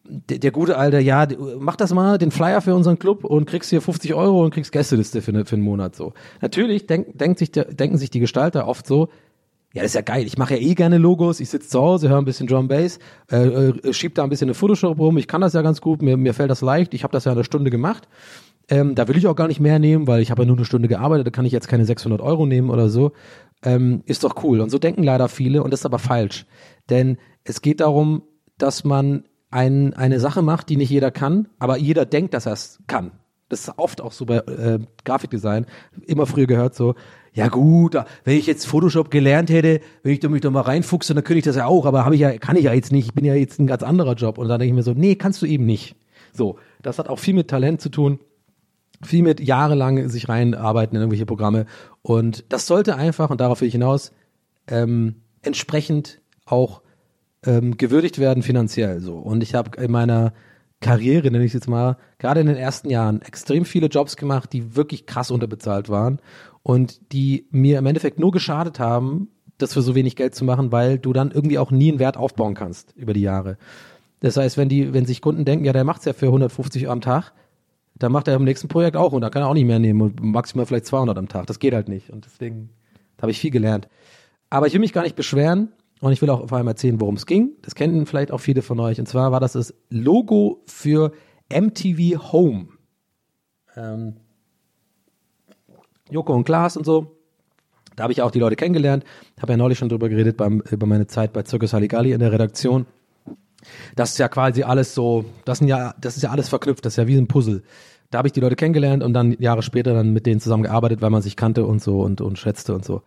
[0.04, 3.70] der, der gute alte, ja, mach das mal, den Flyer für unseren Club und kriegst
[3.70, 6.12] hier 50 Euro und kriegst Gästeliste für, ne, für einen Monat so.
[6.40, 9.08] Natürlich denk, denkt sich der, denken sich die Gestalter oft so,
[9.72, 10.26] ja, das ist ja geil.
[10.26, 11.38] Ich mache ja eh gerne Logos.
[11.38, 12.98] Ich sitze zu Hause, höre ein bisschen Drum Bass,
[13.30, 15.16] äh, äh, da ein bisschen eine Photoshop rum.
[15.16, 16.02] Ich kann das ja ganz gut.
[16.02, 16.92] Mir, mir fällt das leicht.
[16.92, 18.08] Ich habe das ja eine Stunde gemacht.
[18.68, 20.64] Ähm, da will ich auch gar nicht mehr nehmen, weil ich habe ja nur eine
[20.64, 21.26] Stunde gearbeitet.
[21.28, 23.12] Da kann ich jetzt keine 600 Euro nehmen oder so.
[23.62, 24.60] Ähm, ist doch cool.
[24.60, 25.62] Und so denken leider viele.
[25.62, 26.46] Und das ist aber falsch.
[26.88, 28.22] Denn es geht darum,
[28.58, 32.52] dass man ein, eine Sache macht, die nicht jeder kann, aber jeder denkt, dass er
[32.52, 33.12] es kann.
[33.48, 35.66] Das ist oft auch so bei äh, Grafikdesign.
[36.06, 36.94] Immer früher gehört so,
[37.32, 41.22] ja gut, wenn ich jetzt Photoshop gelernt hätte, wenn ich mich da mal reinfuchse, dann
[41.22, 43.14] könnte ich das ja auch, aber habe ich ja, kann ich ja jetzt nicht, ich
[43.14, 44.38] bin ja jetzt ein ganz anderer Job.
[44.38, 45.94] Und dann denke ich mir so, nee, kannst du eben nicht.
[46.32, 48.18] So, das hat auch viel mit Talent zu tun,
[49.02, 51.66] viel mit jahrelang sich reinarbeiten in irgendwelche Programme.
[52.02, 54.12] Und das sollte einfach, und darauf will ich hinaus,
[54.66, 56.82] ähm, entsprechend auch
[57.46, 59.16] ähm, gewürdigt werden finanziell so.
[59.18, 60.32] Und ich habe in meiner
[60.80, 64.52] Karriere, nenne ich es jetzt mal, gerade in den ersten Jahren extrem viele Jobs gemacht,
[64.52, 66.20] die wirklich krass unterbezahlt waren
[66.62, 69.28] und die mir im Endeffekt nur geschadet haben,
[69.58, 72.16] das für so wenig Geld zu machen, weil du dann irgendwie auch nie einen Wert
[72.16, 73.58] aufbauen kannst über die Jahre.
[74.20, 77.02] Das heißt, wenn die, wenn sich Kunden denken, ja, der macht's ja für 150 am
[77.02, 77.32] Tag,
[77.94, 80.00] dann macht er im nächsten Projekt auch und da kann er auch nicht mehr nehmen
[80.00, 81.46] und maximal vielleicht 200 am Tag.
[81.46, 82.70] Das geht halt nicht und deswegen
[83.20, 83.88] habe ich viel gelernt.
[84.48, 85.68] Aber ich will mich gar nicht beschweren
[86.00, 87.52] und ich will auch vor allem erzählen, worum es ging.
[87.62, 88.98] Das kennen vielleicht auch viele von euch.
[88.98, 91.12] Und zwar war das das Logo für
[91.52, 92.68] MTV Home.
[93.76, 94.16] Ähm,
[96.10, 97.16] Joko und Klaas und so.
[97.96, 99.04] Da habe ich auch die Leute kennengelernt.
[99.40, 102.32] Habe ja neulich schon drüber geredet beim, über meine Zeit bei Circus Halligalli in der
[102.32, 102.86] Redaktion.
[103.94, 106.94] Das ist ja quasi alles so, das sind ja, das ist ja alles verknüpft, das
[106.94, 107.62] ist ja wie ein Puzzle.
[108.10, 111.10] Da habe ich die Leute kennengelernt und dann Jahre später dann mit denen zusammengearbeitet, weil
[111.10, 113.02] man sich kannte und so und, und schätzte und so.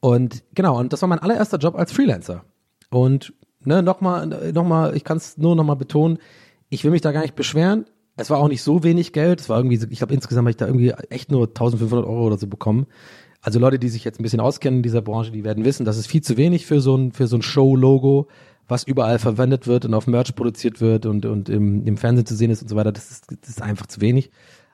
[0.00, 2.44] Und genau, und das war mein allererster Job als Freelancer.
[2.90, 3.32] Und
[3.64, 6.18] ne, nochmal, nochmal, ich kann es nur nochmal betonen,
[6.68, 7.84] ich will mich da gar nicht beschweren.
[8.16, 9.40] Es war auch nicht so wenig Geld.
[9.40, 12.38] Es war irgendwie, ich glaube insgesamt habe ich da irgendwie echt nur 1500 Euro oder
[12.38, 12.86] so bekommen.
[13.42, 15.96] Also Leute, die sich jetzt ein bisschen auskennen in dieser Branche, die werden wissen, das
[15.96, 18.28] ist viel zu wenig für so ein, für so ein Show-Logo,
[18.68, 22.36] was überall verwendet wird und auf Merch produziert wird und, und im, im Fernsehen zu
[22.36, 22.92] sehen ist und so weiter.
[22.92, 24.30] Das ist, das ist einfach zu wenig.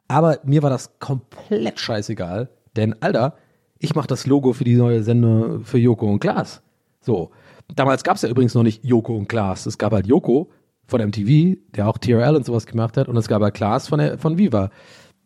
[0.09, 3.37] Aber mir war das komplett scheißegal, denn Alter,
[3.79, 6.62] ich mache das Logo für die neue Sendung für Joko und Klaas.
[7.01, 7.31] So.
[7.74, 9.66] Damals gab es ja übrigens noch nicht Joko und Klaas.
[9.66, 10.51] Es gab halt Joko
[10.87, 13.99] von MTV, der auch TRL und sowas gemacht hat, und es gab halt Klaas von,
[13.99, 14.70] der, von Viva,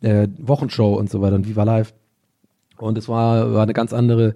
[0.00, 1.92] äh, Wochenshow und so weiter und Viva Live.
[2.78, 4.34] Und es war, war eine ganz andere,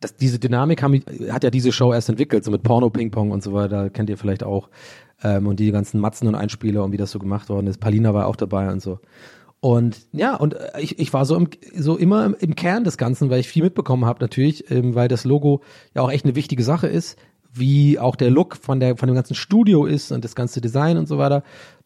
[0.00, 3.42] das, diese Dynamik haben, hat ja diese Show erst entwickelt, so mit Porno, Ping-Pong und
[3.42, 4.70] so weiter, kennt ihr vielleicht auch.
[5.22, 7.78] Ähm, und die ganzen Matzen und Einspieler und wie das so gemacht worden ist.
[7.78, 8.98] Palina war auch dabei und so.
[9.64, 13.30] Und ja, und äh, ich, ich war so, im, so immer im, Kern des Ganzen,
[13.30, 15.60] weil ich viel mitbekommen habe natürlich, ähm, weil das Logo
[15.94, 17.16] ja auch echt eine wichtige Sache ist,
[17.52, 20.98] wie auch der Look von der von dem ganzen Studio ist und das ganze Design
[20.98, 21.44] und so weiter.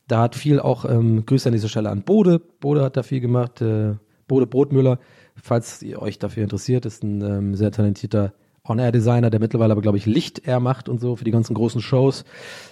[0.08, 2.38] Da hat viel auch ähm, Grüße an dieser Stelle an Bode.
[2.38, 3.60] Bode hat da viel gemacht.
[3.60, 3.96] Äh,
[4.26, 4.98] Bode Brotmüller,
[5.34, 8.32] falls ihr euch dafür interessiert, ist ein ähm, sehr talentierter
[8.68, 12.24] On-Air-Designer, der mittlerweile aber, glaube ich, Licht-Air macht und so für die ganzen großen Shows.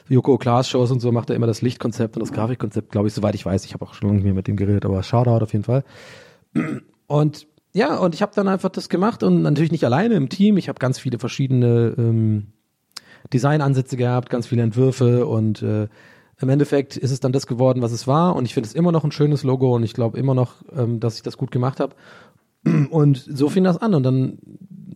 [0.08, 3.14] Joko Klaas Shows und so macht er immer das Lichtkonzept und das Grafikkonzept, glaube ich,
[3.14, 3.64] soweit ich weiß.
[3.64, 5.84] Ich habe auch schon lange nicht mehr mit dem geredet, aber Shoutout auf jeden Fall.
[7.06, 10.56] Und ja, und ich habe dann einfach das gemacht und natürlich nicht alleine im Team.
[10.56, 12.46] Ich habe ganz viele verschiedene ähm,
[13.32, 15.88] Designansätze gehabt, ganz viele Entwürfe und äh,
[16.40, 18.36] im Endeffekt ist es dann das geworden, was es war.
[18.36, 21.00] Und ich finde es immer noch ein schönes Logo und ich glaube immer noch, ähm,
[21.00, 21.94] dass ich das gut gemacht habe.
[22.90, 24.38] Und so fing das an und dann,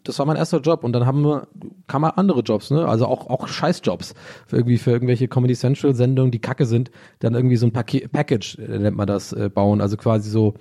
[0.04, 1.48] das war mein erster Job und dann haben wir,
[1.86, 2.86] kam mal andere Jobs, ne?
[2.86, 4.14] Also auch, auch Scheißjobs.
[4.46, 6.90] Für irgendwie für irgendwelche Comedy Central Sendungen, die kacke sind,
[7.20, 9.80] dann irgendwie so ein Paket, Package, äh, nennt man das, äh, bauen.
[9.80, 10.54] Also quasi so,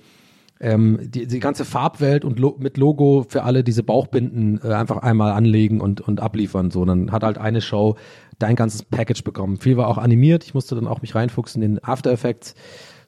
[0.60, 4.98] ähm, die, die ganze Farbwelt und Lo mit Logo für alle diese Bauchbinden äh, einfach
[4.98, 6.70] einmal anlegen und, und abliefern.
[6.70, 7.96] So, dann hat halt eine Show
[8.38, 9.58] dein ganzes Package bekommen.
[9.58, 10.44] Viel war auch animiert.
[10.44, 12.54] Ich musste dann auch mich reinfuchsen in After Effects.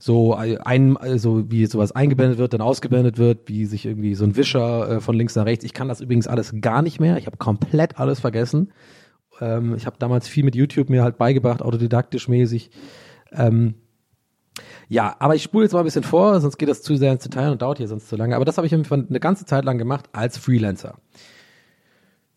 [0.03, 4.25] So äh, ein, also wie sowas eingeblendet wird, dann ausgeblendet wird, wie sich irgendwie so
[4.25, 5.63] ein Wischer äh, von links nach rechts.
[5.63, 7.19] Ich kann das übrigens alles gar nicht mehr.
[7.19, 8.73] Ich habe komplett alles vergessen.
[9.43, 12.71] Ähm, ich habe damals viel mit YouTube mir halt beigebracht, autodidaktisch mäßig.
[13.33, 13.75] Ähm,
[14.89, 17.23] ja, aber ich spule jetzt mal ein bisschen vor, sonst geht das zu sehr ins
[17.23, 18.35] Detail und dauert hier sonst zu lange.
[18.35, 20.97] Aber das habe ich eine ganze Zeit lang gemacht als Freelancer.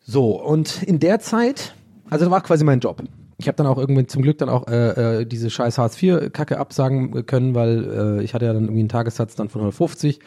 [0.00, 1.74] So, und in der Zeit,
[2.10, 3.02] also das war quasi mein Job.
[3.36, 7.26] Ich habe dann auch irgendwie zum Glück dann auch äh, äh, diese scheiß Hartz-IV-Kacke absagen
[7.26, 10.20] können, weil äh, ich hatte ja dann irgendwie einen Tagessatz dann von 150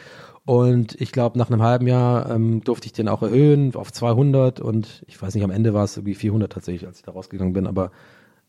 [0.44, 4.60] und ich glaube nach einem halben Jahr ähm, durfte ich den auch erhöhen auf 200
[4.60, 7.52] und ich weiß nicht, am Ende war es irgendwie 400 tatsächlich, als ich da rausgegangen
[7.52, 7.90] bin, aber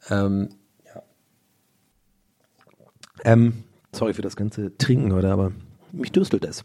[0.09, 0.49] ähm,
[3.23, 5.51] ähm, sorry für das ganze Trinken heute, aber
[5.91, 6.63] mich dürstelt es.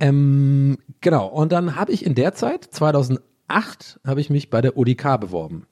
[0.00, 4.76] Ähm, genau, und dann habe ich in der Zeit, 2008, habe ich mich bei der
[4.76, 5.66] ODK beworben.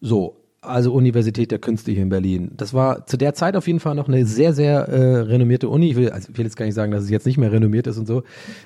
[0.00, 2.52] So, also Universität der Künste hier in Berlin.
[2.56, 5.90] Das war zu der Zeit auf jeden Fall noch eine sehr, sehr äh, renommierte Uni.
[5.90, 7.86] Ich will, also ich will jetzt gar nicht sagen, dass es jetzt nicht mehr renommiert
[7.86, 8.22] ist und so,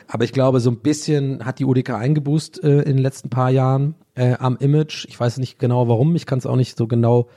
[0.09, 3.51] aber ich glaube, so ein bisschen hat die UDK eingeboost äh, in den letzten paar
[3.51, 5.07] Jahren äh, am Image.
[5.09, 7.28] Ich weiß nicht genau warum, ich kann es auch nicht so genau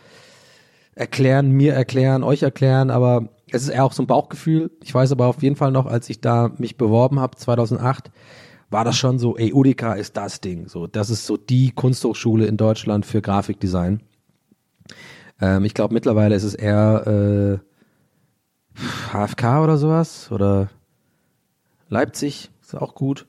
[0.96, 4.72] erklären, mir erklären, euch erklären, aber es ist eher auch so ein Bauchgefühl.
[4.84, 8.12] Ich weiß aber auf jeden Fall noch, als ich da mich beworben habe, 2008,
[8.70, 10.68] war das schon so, ey, UDK ist das Ding.
[10.68, 14.02] So, das ist so die Kunsthochschule in Deutschland für Grafikdesign.
[15.40, 17.62] Ähm, ich glaube, mittlerweile ist es eher
[18.78, 18.78] äh,
[19.12, 20.70] HFK oder sowas oder
[21.90, 23.28] Leipzig, ist auch gut.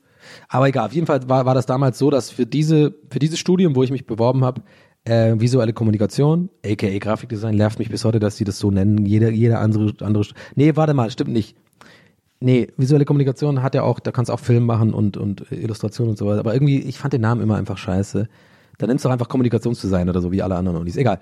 [0.49, 3.39] Aber egal, auf jeden Fall war, war das damals so, dass für diese, für dieses
[3.39, 4.61] Studium, wo ich mich beworben habe,
[5.05, 9.05] äh, visuelle Kommunikation, aka Grafikdesign, nervt mich bis heute, dass sie das so nennen.
[9.05, 10.25] Jeder, jeder andere, andere.
[10.55, 11.55] Nee, warte mal, stimmt nicht.
[12.41, 16.09] Nee, visuelle Kommunikation hat ja auch, da kannst du auch Film machen und, und Illustration
[16.09, 16.39] und so weiter.
[16.39, 18.29] Aber irgendwie, ich fand den Namen immer einfach scheiße.
[18.77, 20.95] Dann nimmst du doch einfach Kommunikationsdesign oder so, wie alle anderen Unis.
[20.95, 21.19] Egal.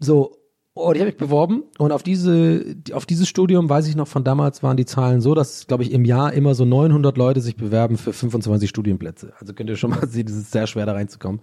[0.00, 0.32] So,
[0.72, 4.24] und ich habe mich beworben und auf diese, auf dieses Studium, weiß ich noch von
[4.24, 7.56] damals, waren die Zahlen so, dass, glaube ich, im Jahr immer so 900 Leute sich
[7.56, 9.32] bewerben für 25 Studienplätze.
[9.38, 11.40] Also könnt ihr schon mal sehen, es ist sehr schwer da reinzukommen.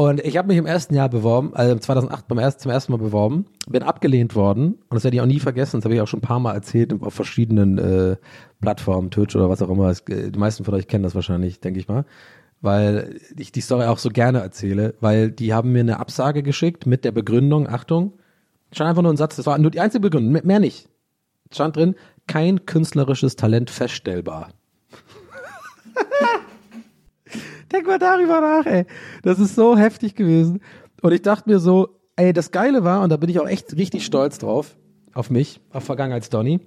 [0.00, 2.96] Und ich habe mich im ersten Jahr beworben, also 2008 beim ersten, zum ersten Mal
[2.96, 6.08] beworben, bin abgelehnt worden und das werde ich auch nie vergessen, das habe ich auch
[6.08, 8.16] schon ein paar Mal erzählt auf verschiedenen äh,
[8.62, 9.90] Plattformen, Twitch oder was auch immer.
[9.90, 12.06] Äh, die meisten von euch kennen das wahrscheinlich, denke ich mal,
[12.62, 16.86] weil ich die Story auch so gerne erzähle, weil die haben mir eine Absage geschickt
[16.86, 18.14] mit der Begründung, Achtung,
[18.72, 20.88] stand einfach nur ein Satz, das war nur die einzige Begründung, mehr nicht.
[21.52, 21.94] Stand drin,
[22.26, 24.48] kein künstlerisches Talent feststellbar.
[27.72, 28.86] Denk mal darüber nach, ey.
[29.22, 30.60] Das ist so heftig gewesen.
[31.02, 33.76] Und ich dachte mir so, ey, das Geile war, und da bin ich auch echt
[33.76, 34.76] richtig stolz drauf,
[35.14, 36.60] auf mich, auf Vergangenheits-Donny.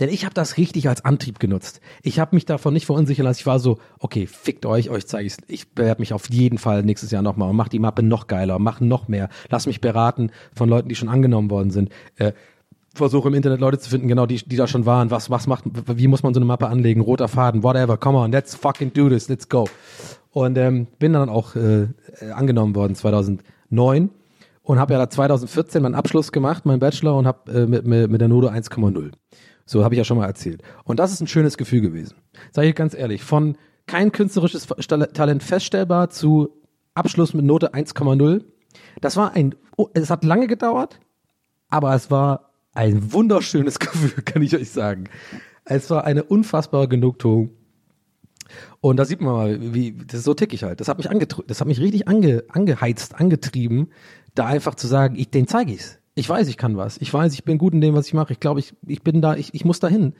[0.00, 1.80] Denn ich habe das richtig als Antrieb genutzt.
[2.02, 3.40] Ich habe mich davon nicht verunsichern lassen.
[3.40, 5.36] Ich war so, okay, fickt euch, euch zeige ich's.
[5.46, 8.58] Ich bewerbe mich auf jeden Fall nächstes Jahr nochmal und mach die Mappe noch geiler,
[8.58, 9.28] mach noch mehr.
[9.50, 11.90] Lass mich beraten von Leuten, die schon angenommen worden sind.
[12.16, 12.32] Äh,
[12.94, 15.10] versuche im Internet Leute zu finden, genau die, die da schon waren.
[15.10, 17.00] Was, was macht, wie muss man so eine Mappe anlegen?
[17.00, 17.96] Roter Faden, whatever.
[17.96, 19.68] Come on, let's fucking do this, let's go.
[20.32, 21.88] Und ähm, bin dann auch äh,
[22.34, 24.10] angenommen worden 2009
[24.62, 28.10] und habe ja da 2014 meinen Abschluss gemacht, meinen Bachelor und habe äh, mit, mit,
[28.10, 29.12] mit der Note 1,0.
[29.66, 30.62] So habe ich ja schon mal erzählt.
[30.84, 32.16] Und das ist ein schönes Gefühl gewesen.
[32.52, 36.50] Sage ich ganz ehrlich, von kein künstlerisches Talent feststellbar zu
[36.94, 38.44] Abschluss mit Note 1,0.
[39.00, 41.00] Das war ein, oh, es hat lange gedauert,
[41.68, 42.49] aber es war
[42.80, 45.04] ein wunderschönes Gefühl, kann ich euch sagen.
[45.64, 47.50] Es war eine unfassbare Genugtuung.
[48.80, 50.80] Und da sieht man mal, wie, das ist so tick ich halt.
[50.80, 51.06] Das hat mich
[51.46, 53.88] das hat mich richtig ange, angeheizt, angetrieben,
[54.34, 55.98] da einfach zu sagen, ich, den zeige ich's.
[56.14, 56.96] Ich weiß, ich kann was.
[56.98, 58.32] Ich weiß, ich bin gut in dem, was ich mache.
[58.32, 60.14] Ich glaube, ich, ich bin da, ich, ich muss dahin.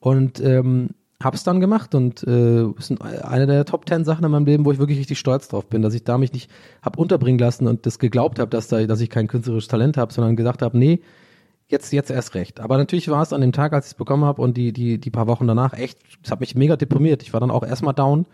[0.00, 0.90] Und ähm,
[1.22, 4.64] hab's dann gemacht und äh, ist ein- eine der Top Ten Sachen in meinem Leben,
[4.64, 6.50] wo ich wirklich richtig stolz drauf bin, dass ich da mich nicht
[6.82, 10.12] hab unterbringen lassen und das geglaubt habe, dass da, dass ich kein künstlerisches Talent habe,
[10.12, 11.00] sondern gesagt habe, nee,
[11.68, 12.60] jetzt jetzt erst recht.
[12.60, 14.98] Aber natürlich war es an dem Tag, als ich es bekommen habe und die die
[14.98, 17.22] die paar Wochen danach echt, es hat mich mega deprimiert.
[17.22, 18.26] Ich war dann auch erstmal down.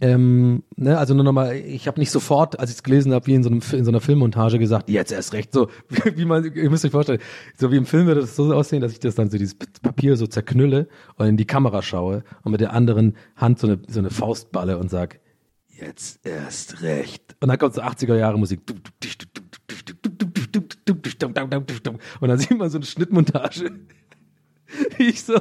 [0.00, 3.34] Ähm, ne, also nur nochmal, ich habe nicht sofort, als ich es gelesen habe, wie
[3.34, 5.68] in so, einem, in so einer Filmmontage gesagt, jetzt erst recht, so
[6.16, 7.20] wie, man, ihr müsst euch vorstellen,
[7.56, 10.16] so wie im Film würde das so aussehen, dass ich das dann so dieses Papier
[10.16, 14.00] so zerknülle und in die Kamera schaue und mit der anderen Hand so eine, so
[14.00, 15.20] eine Faustballe und sag,
[15.68, 17.36] jetzt erst recht.
[17.40, 18.60] Und dann kommt so 80er Jahre Musik.
[20.88, 23.70] Und dann sieht man so eine Schnittmontage.
[24.98, 25.34] Ich so,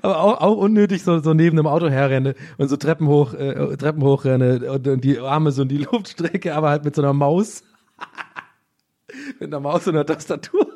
[0.00, 3.76] aber auch, auch unnötig so, so neben dem Auto herrenne und so Treppen hoch, äh,
[3.76, 7.02] Treppen hochrenne und, und die Arme so in die Luft strecke, aber halt mit so
[7.02, 7.62] einer Maus.
[9.40, 10.66] mit einer Maus und einer Tastatur.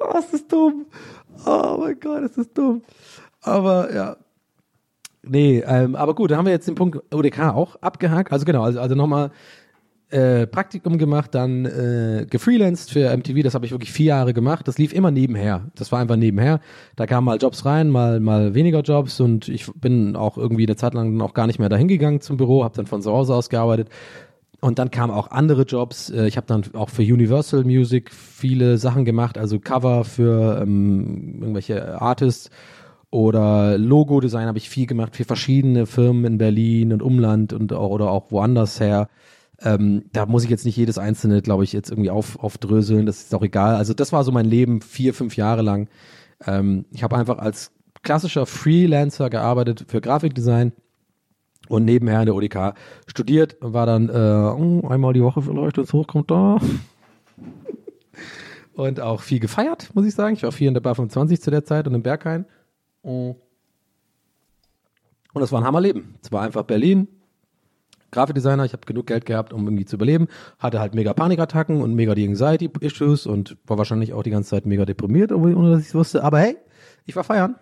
[0.00, 0.86] oh, ist das dumm.
[1.46, 2.82] Oh mein Gott, ist das dumm.
[3.42, 4.16] Aber ja.
[5.22, 8.32] Nee, ähm, aber gut, dann haben wir jetzt den Punkt ODK auch abgehakt.
[8.32, 9.30] Also genau, also, also nochmal
[10.14, 14.68] äh, Praktikum gemacht, dann äh, gefreelanced für MTV, das habe ich wirklich vier Jahre gemacht.
[14.68, 15.70] Das lief immer nebenher.
[15.74, 16.60] Das war einfach nebenher.
[16.94, 20.76] Da kamen mal Jobs rein, mal mal weniger Jobs und ich bin auch irgendwie eine
[20.76, 23.10] Zeit lang dann auch gar nicht mehr dahin gegangen zum Büro, habe dann von zu
[23.10, 23.88] Hause aus gearbeitet.
[24.60, 26.10] Und dann kamen auch andere Jobs.
[26.10, 31.38] Äh, Ich habe dann auch für Universal Music viele Sachen gemacht, also Cover für ähm,
[31.40, 32.50] irgendwelche Artists
[33.10, 37.90] oder Logo-Design habe ich viel gemacht für verschiedene Firmen in Berlin und Umland und auch,
[37.90, 39.08] oder auch woanders her.
[39.64, 43.06] Ähm, da muss ich jetzt nicht jedes einzelne, glaube ich, jetzt irgendwie auf, aufdröseln.
[43.06, 43.76] Das ist auch egal.
[43.76, 45.88] Also das war so mein Leben vier, fünf Jahre lang.
[46.46, 50.72] Ähm, ich habe einfach als klassischer Freelancer gearbeitet für Grafikdesign
[51.68, 52.74] und nebenher in der ODK
[53.06, 56.58] studiert und war dann äh, einmal die Woche vielleicht, wenn es hochkommt, da.
[58.74, 60.34] und auch viel gefeiert, muss ich sagen.
[60.34, 62.44] Ich war viel in der Bar 25 zu der Zeit und im Berghain.
[63.02, 63.36] Und
[65.32, 66.16] das war ein Hammerleben.
[66.22, 67.08] Es war einfach Berlin,
[68.14, 71.94] Grafikdesigner, ich habe genug Geld gehabt, um irgendwie zu überleben, hatte halt mega Panikattacken und
[71.94, 75.88] mega die Anxiety-Issues und war wahrscheinlich auch die ganze Zeit mega deprimiert, ohne dass ich
[75.88, 76.24] es wusste.
[76.24, 76.56] Aber hey,
[77.04, 77.56] ich war feiern.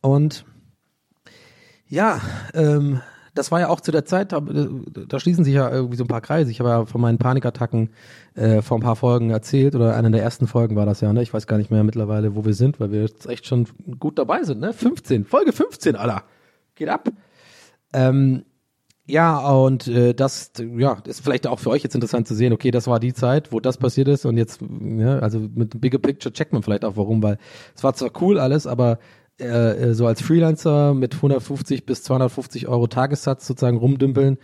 [0.00, 0.44] Und
[1.88, 2.20] ja,
[2.54, 3.00] ähm,
[3.34, 6.08] das war ja auch zu der Zeit, da, da schließen sich ja irgendwie so ein
[6.08, 6.50] paar Kreise.
[6.50, 7.90] Ich habe ja von meinen Panikattacken
[8.34, 11.22] äh, vor ein paar Folgen erzählt oder einer der ersten Folgen war das ja, ne?
[11.22, 13.66] Ich weiß gar nicht mehr mittlerweile, wo wir sind, weil wir jetzt echt schon
[13.98, 14.72] gut dabei sind, ne?
[14.72, 16.24] 15, Folge 15, Alter.
[16.74, 17.08] Geht ab.
[17.92, 18.44] Ähm,
[19.10, 22.70] ja, und äh, das, ja, ist vielleicht auch für euch jetzt interessant zu sehen, okay,
[22.70, 26.32] das war die Zeit, wo das passiert ist und jetzt, ja, also mit Bigger Picture
[26.32, 27.38] checkt man vielleicht auch warum, weil
[27.74, 28.98] es war zwar cool alles, aber
[29.38, 34.38] äh, so als Freelancer mit 150 bis 250 Euro Tagessatz sozusagen rumdümpeln.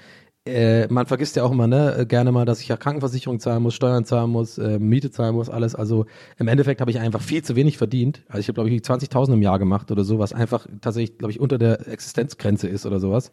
[0.47, 3.63] Äh, man vergisst ja auch immer, ne, äh, gerne mal, dass ich ja Krankenversicherung zahlen
[3.63, 5.75] muss, Steuern zahlen muss, äh, Miete zahlen muss, alles.
[5.75, 6.07] Also
[6.39, 8.23] im Endeffekt habe ich einfach viel zu wenig verdient.
[8.29, 11.33] Also ich habe, glaube ich, 20.000 im Jahr gemacht oder so, was einfach tatsächlich, glaube
[11.33, 13.33] ich, unter der Existenzgrenze ist oder sowas.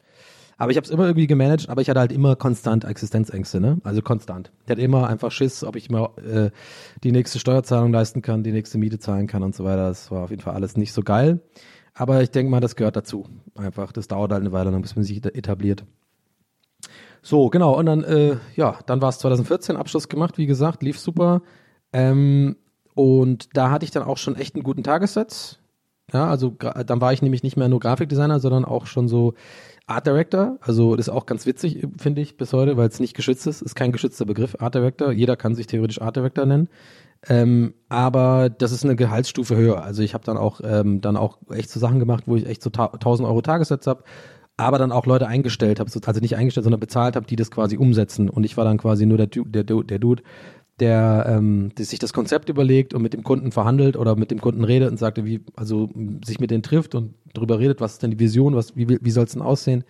[0.57, 3.79] Aber ich habe es immer irgendwie gemanagt, aber ich hatte halt immer konstant Existenzängste, ne?
[3.83, 4.51] Also konstant.
[4.65, 6.51] Ich hatte immer einfach Schiss, ob ich mal äh,
[7.03, 9.87] die nächste Steuerzahlung leisten kann, die nächste Miete zahlen kann und so weiter.
[9.87, 11.41] Das war auf jeden Fall alles nicht so geil.
[11.93, 13.27] Aber ich denke mal, das gehört dazu.
[13.55, 15.85] Einfach, das dauert halt eine Weile lang, bis man sich etabliert.
[17.21, 17.77] So, genau.
[17.77, 21.41] Und dann, äh, ja, dann war es 2014, Abschluss gemacht, wie gesagt, lief super.
[21.93, 22.57] Ähm,
[22.95, 25.59] und da hatte ich dann auch schon echt einen guten Tagessatz.
[26.11, 29.33] Ja, also dann war ich nämlich nicht mehr nur Grafikdesigner, sondern auch schon so
[29.85, 33.15] Art Director, also das ist auch ganz witzig, finde ich, bis heute, weil es nicht
[33.15, 35.11] geschützt ist, ist kein geschützter Begriff, Art Director.
[35.11, 36.69] Jeder kann sich theoretisch Art Director nennen.
[37.27, 39.83] Ähm, aber das ist eine Gehaltsstufe höher.
[39.83, 42.61] Also ich habe dann auch ähm, dann auch echt so Sachen gemacht, wo ich echt
[42.61, 44.03] so 1000 Euro Tagessatz habe,
[44.57, 47.77] aber dann auch Leute eingestellt habe, also nicht eingestellt, sondern bezahlt habe, die das quasi
[47.77, 48.29] umsetzen.
[48.29, 50.23] Und ich war dann quasi nur der, der, der Dude,
[50.79, 54.41] der, ähm, der sich das Konzept überlegt und mit dem Kunden verhandelt oder mit dem
[54.41, 55.89] Kunden redet und sagte, wie, also
[56.25, 59.11] sich mit denen trifft und darüber redet, was ist denn die Vision, was, wie, wie
[59.11, 59.83] soll es denn aussehen,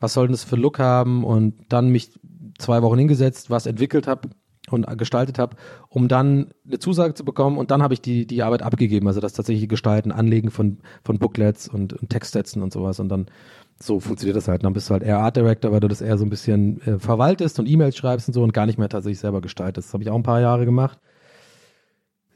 [0.00, 1.24] was soll denn das für Look haben?
[1.24, 2.10] Und dann mich
[2.58, 4.30] zwei Wochen hingesetzt, was entwickelt habe
[4.70, 5.56] und gestaltet habe,
[5.88, 7.58] um dann eine Zusage zu bekommen.
[7.58, 11.18] Und dann habe ich die, die Arbeit abgegeben, also das tatsächliche Gestalten, Anlegen von, von
[11.18, 12.98] Booklets und, und Textsätzen und sowas.
[12.98, 13.26] Und dann
[13.84, 14.64] so funktioniert das halt.
[14.64, 16.98] Dann bist du halt eher Art Director, weil du das eher so ein bisschen äh,
[16.98, 19.88] verwaltest und E-Mails schreibst und so und gar nicht mehr tatsächlich selber gestaltest.
[19.88, 20.98] Das habe ich auch ein paar Jahre gemacht.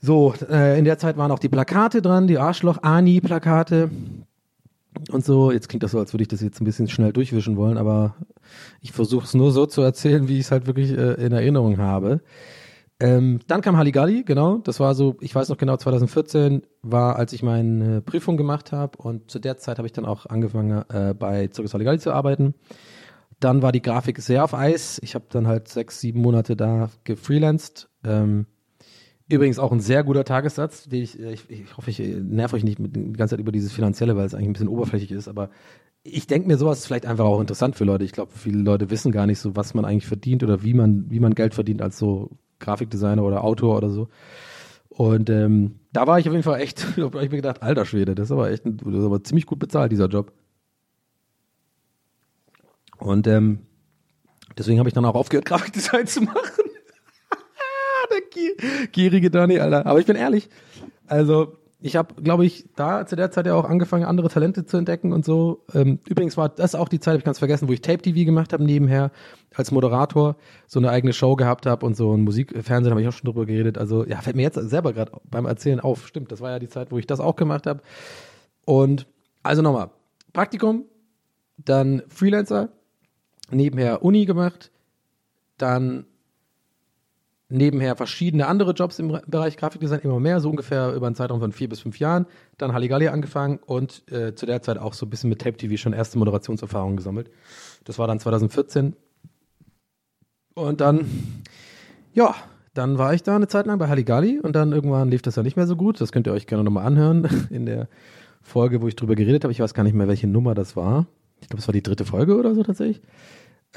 [0.00, 3.90] So, äh, in der Zeit waren auch die Plakate dran, die Arschloch-Ani-Plakate
[5.10, 5.50] und so.
[5.50, 8.14] Jetzt klingt das so, als würde ich das jetzt ein bisschen schnell durchwischen wollen, aber
[8.80, 11.78] ich versuche es nur so zu erzählen, wie ich es halt wirklich äh, in Erinnerung
[11.78, 12.20] habe.
[13.00, 14.58] Ähm, dann kam Halligalli, genau.
[14.58, 18.98] Das war so, ich weiß noch genau, 2014 war, als ich meine Prüfung gemacht habe
[18.98, 22.54] und zu der Zeit habe ich dann auch angefangen, äh, bei Circus Halligalli zu arbeiten.
[23.38, 24.98] Dann war die Grafik sehr auf Eis.
[25.02, 27.88] Ich habe dann halt sechs, sieben Monate da gefreelanced.
[28.02, 28.46] Ähm,
[29.28, 32.80] übrigens auch ein sehr guter Tagessatz, den ich, ich, ich hoffe, ich nerv euch nicht
[32.80, 35.50] mit, die ganze Zeit über dieses Finanzielle, weil es eigentlich ein bisschen oberflächlich ist, aber
[36.02, 38.04] ich denke mir, sowas ist vielleicht einfach auch interessant für Leute.
[38.04, 41.10] Ich glaube, viele Leute wissen gar nicht so, was man eigentlich verdient oder wie man,
[41.10, 44.08] wie man Geld verdient als so Grafikdesigner oder Autor oder so.
[44.88, 47.84] Und ähm, da war ich auf jeden Fall echt, da habe ich mir gedacht, alter
[47.84, 50.32] Schwede, das ist aber echt, das ist aber ziemlich gut bezahlt, dieser Job.
[52.98, 53.60] Und ähm,
[54.56, 56.64] deswegen habe ich dann auch aufgehört, Grafikdesign zu machen.
[58.10, 59.86] Der gier gierige Donny, Alter.
[59.86, 60.48] Aber ich bin ehrlich,
[61.06, 64.76] also ich habe, glaube ich, da zu der Zeit ja auch angefangen, andere Talente zu
[64.76, 65.64] entdecken und so.
[65.72, 68.24] Ähm, übrigens war das auch die Zeit, habe ich ganz vergessen, wo ich Tape TV
[68.24, 69.12] gemacht habe nebenher
[69.54, 73.12] als Moderator, so eine eigene Show gehabt habe und so ein Musikfernsehen habe ich auch
[73.12, 73.78] schon drüber geredet.
[73.78, 76.08] Also ja, fällt mir jetzt selber gerade beim Erzählen auf.
[76.08, 77.80] Stimmt, das war ja die Zeit, wo ich das auch gemacht habe.
[78.64, 79.06] Und
[79.44, 79.90] also nochmal,
[80.32, 80.84] Praktikum,
[81.58, 82.70] dann Freelancer,
[83.52, 84.72] nebenher Uni gemacht,
[85.58, 86.06] dann
[87.48, 91.52] nebenher verschiedene andere Jobs im Bereich Grafikdesign, immer mehr, so ungefähr über einen Zeitraum von
[91.52, 92.26] vier bis fünf Jahren.
[92.58, 95.76] Dann Halligalli angefangen und äh, zu der Zeit auch so ein bisschen mit Tape TV
[95.76, 97.30] schon erste Moderationserfahrungen gesammelt.
[97.84, 98.94] Das war dann 2014.
[100.54, 101.06] Und dann,
[102.12, 102.34] ja,
[102.74, 105.42] dann war ich da eine Zeit lang bei Halligalli und dann irgendwann lief das ja
[105.42, 106.00] nicht mehr so gut.
[106.00, 107.88] Das könnt ihr euch gerne nochmal anhören in der
[108.42, 109.52] Folge, wo ich drüber geredet habe.
[109.52, 111.06] Ich weiß gar nicht mehr, welche Nummer das war.
[111.40, 113.00] Ich glaube, es war die dritte Folge oder so tatsächlich.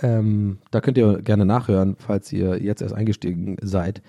[0.01, 4.01] Ähm, da könnt ihr gerne nachhören, falls ihr jetzt erst eingestiegen seid,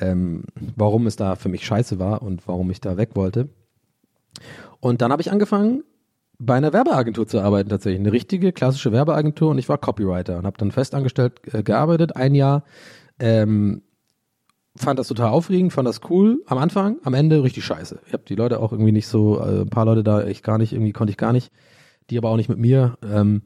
[0.00, 0.44] ähm,
[0.76, 3.48] warum es da für mich scheiße war und warum ich da weg wollte.
[4.80, 5.84] Und dann habe ich angefangen,
[6.38, 10.44] bei einer Werbeagentur zu arbeiten tatsächlich, eine richtige klassische Werbeagentur und ich war Copywriter und
[10.44, 12.64] habe dann festangestellt äh, gearbeitet, ein Jahr.
[13.18, 13.82] Ähm,
[14.76, 18.00] fand das total aufregend, fand das cool am Anfang, am Ende richtig scheiße.
[18.06, 20.58] Ich habe die Leute auch irgendwie nicht so, äh, ein paar Leute da ich gar
[20.58, 21.50] nicht, irgendwie konnte ich gar nicht,
[22.10, 22.98] die aber auch nicht mit mir.
[23.02, 23.42] Ähm,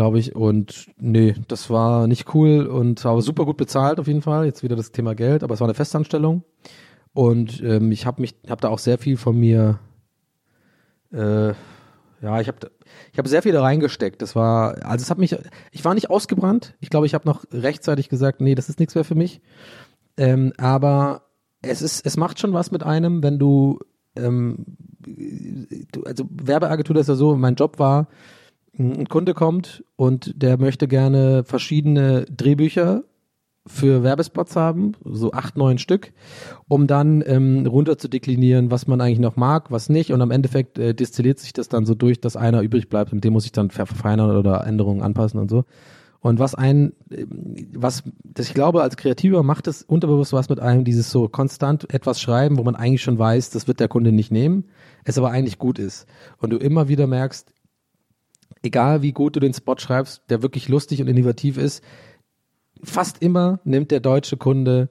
[0.00, 0.34] glaube ich.
[0.34, 4.46] Und nee, das war nicht cool und war super gut bezahlt auf jeden Fall.
[4.46, 6.42] Jetzt wieder das Thema Geld, aber es war eine Festanstellung.
[7.12, 9.78] Und ähm, ich habe mich, habe da auch sehr viel von mir,
[11.12, 11.48] äh,
[12.22, 12.70] Ja, ich habe
[13.12, 14.22] ich hab sehr viel da reingesteckt.
[14.22, 15.36] Das war, also es hat mich,
[15.70, 16.74] ich war nicht ausgebrannt.
[16.80, 19.42] Ich glaube, ich habe noch rechtzeitig gesagt, nee, das ist nichts mehr für mich.
[20.16, 21.26] Ähm, aber
[21.60, 23.80] es ist, es macht schon was mit einem, wenn du,
[24.16, 24.64] ähm,
[25.92, 28.08] du also Werbeagentur, das ist ja so, mein Job war,
[28.80, 33.04] ein Kunde kommt und der möchte gerne verschiedene Drehbücher
[33.66, 36.12] für Werbespots haben, so acht, neun Stück,
[36.66, 40.12] um dann ähm, runter zu deklinieren, was man eigentlich noch mag, was nicht.
[40.12, 43.22] Und am Endeffekt äh, destilliert sich das dann so durch, dass einer übrig bleibt und
[43.22, 45.64] dem muss ich dann verfeinern oder Änderungen anpassen und so.
[46.20, 47.26] Und was ein, äh,
[47.74, 51.92] was, das ich glaube, als Kreativer macht es unterbewusst was mit einem, dieses so konstant
[51.92, 54.64] etwas schreiben, wo man eigentlich schon weiß, das wird der Kunde nicht nehmen,
[55.04, 56.06] es aber eigentlich gut ist.
[56.38, 57.52] Und du immer wieder merkst,
[58.62, 61.82] egal wie gut du den Spot schreibst, der wirklich lustig und innovativ ist,
[62.82, 64.90] fast immer nimmt der deutsche Kunde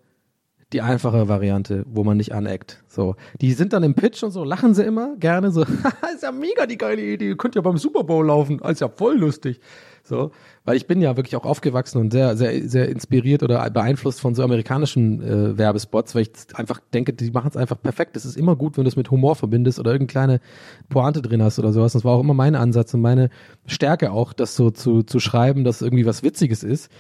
[0.72, 2.84] die einfache Variante, wo man nicht aneckt.
[2.88, 5.63] So, die sind dann im Pitch und so, lachen sie immer gerne so,
[6.13, 9.17] ist ja mega die geile Idee, könnt ja beim Super Bowl laufen, ist ja voll
[9.17, 9.59] lustig.
[10.03, 10.32] So,
[10.66, 14.36] weil ich bin ja wirklich auch aufgewachsen und sehr, sehr, sehr inspiriert oder beeinflusst von
[14.36, 18.16] so amerikanischen äh, Werbespots, weil ich einfach denke, die machen es einfach perfekt.
[18.18, 20.41] Es ist immer gut, wenn du es mit Humor verbindest oder irgendeine
[20.89, 21.93] Pointe drin hast oder sowas.
[21.93, 23.30] Das war auch immer mein Ansatz und meine
[23.66, 26.91] Stärke auch, das so zu, zu schreiben, dass irgendwie was Witziges ist.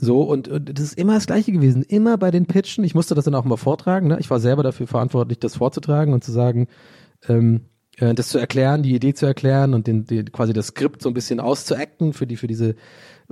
[0.00, 1.82] So, und, und das ist immer das Gleiche gewesen.
[1.82, 2.84] Immer bei den Pitchen.
[2.84, 4.06] Ich musste das dann auch mal vortragen.
[4.06, 4.18] Ne?
[4.20, 6.68] Ich war selber dafür verantwortlich, das vorzutragen und zu sagen,
[7.28, 7.62] ähm,
[8.00, 11.10] äh, das zu erklären, die Idee zu erklären und den, den, quasi das Skript so
[11.10, 12.74] ein bisschen auszuacten für die, für diese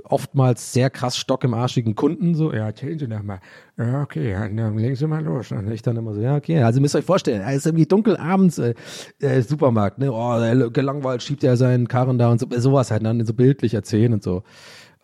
[0.03, 2.35] oftmals sehr krass stock im arschigen Kunden.
[2.35, 3.39] So, ja, erzählen Sie doch mal.
[3.77, 5.51] Ja, okay, dann legen Sie mal los.
[5.51, 6.61] Und ich dann immer so, ja, okay.
[6.61, 8.75] Also müsst ihr euch vorstellen, es ist irgendwie dunkel abends, äh,
[9.19, 10.11] äh, Supermarkt, ne?
[10.11, 14.13] Oh, gelangweilt schiebt er seinen Karren da und so, sowas halt, dann so bildlich erzählen
[14.13, 14.43] und so.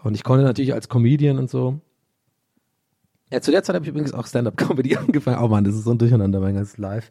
[0.03, 1.79] Und ich konnte natürlich als Comedian und so.
[3.31, 5.43] Ja, zu der Zeit habe ich übrigens auch Stand-up-Comedy angefangen.
[5.43, 7.09] Oh man, das ist so ein Durcheinander, mein ganzes Live.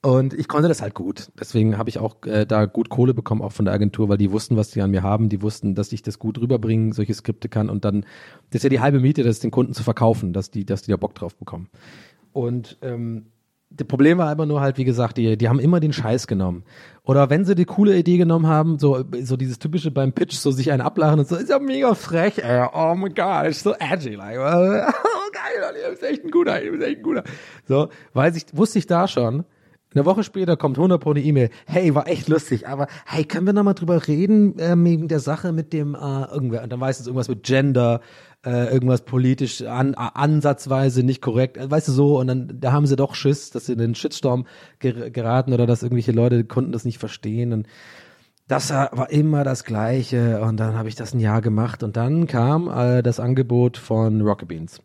[0.00, 1.30] Und ich konnte das halt gut.
[1.40, 4.30] Deswegen habe ich auch äh, da gut Kohle bekommen, auch von der Agentur, weil die
[4.30, 5.28] wussten, was die an mir haben.
[5.28, 7.68] Die wussten, dass ich das gut rüberbringen, solche Skripte kann.
[7.68, 8.02] Und dann,
[8.50, 10.92] das ist ja die halbe Miete, das den Kunden zu verkaufen, dass die, dass die
[10.92, 11.68] da Bock drauf bekommen.
[12.32, 13.26] Und ähm,
[13.70, 16.64] das Problem war aber nur halt, wie gesagt, die, die haben immer den Scheiß genommen.
[17.02, 20.50] Oder wenn sie die coole Idee genommen haben, so, so dieses typische beim Pitch, so
[20.50, 23.74] sich einen ablachen und so, ist ja mega frech, ey, oh my god, ist so
[23.74, 27.24] edgy, like, oh geil, du bist echt ein guter, du bist echt ein guter.
[27.66, 29.44] So, weiß ich, wusste ich da schon,
[29.98, 31.50] eine Woche später kommt 100 pro eine E-Mail.
[31.66, 35.52] Hey, war echt lustig, aber hey, können wir nochmal drüber reden, äh, wegen der Sache
[35.52, 38.00] mit dem, äh, irgendwer, und dann weiß es irgendwas mit Gender,
[38.46, 42.86] äh, irgendwas politisch an, ansatzweise nicht korrekt, äh, weißt du so, und dann da haben
[42.86, 44.46] sie doch Schiss, dass sie in den Shitstorm
[44.78, 47.66] ger geraten oder dass irgendwelche Leute konnten das nicht verstehen und
[48.46, 52.26] das war immer das Gleiche und dann habe ich das ein Jahr gemacht und dann
[52.26, 54.80] kam äh, das Angebot von Rocket Beans.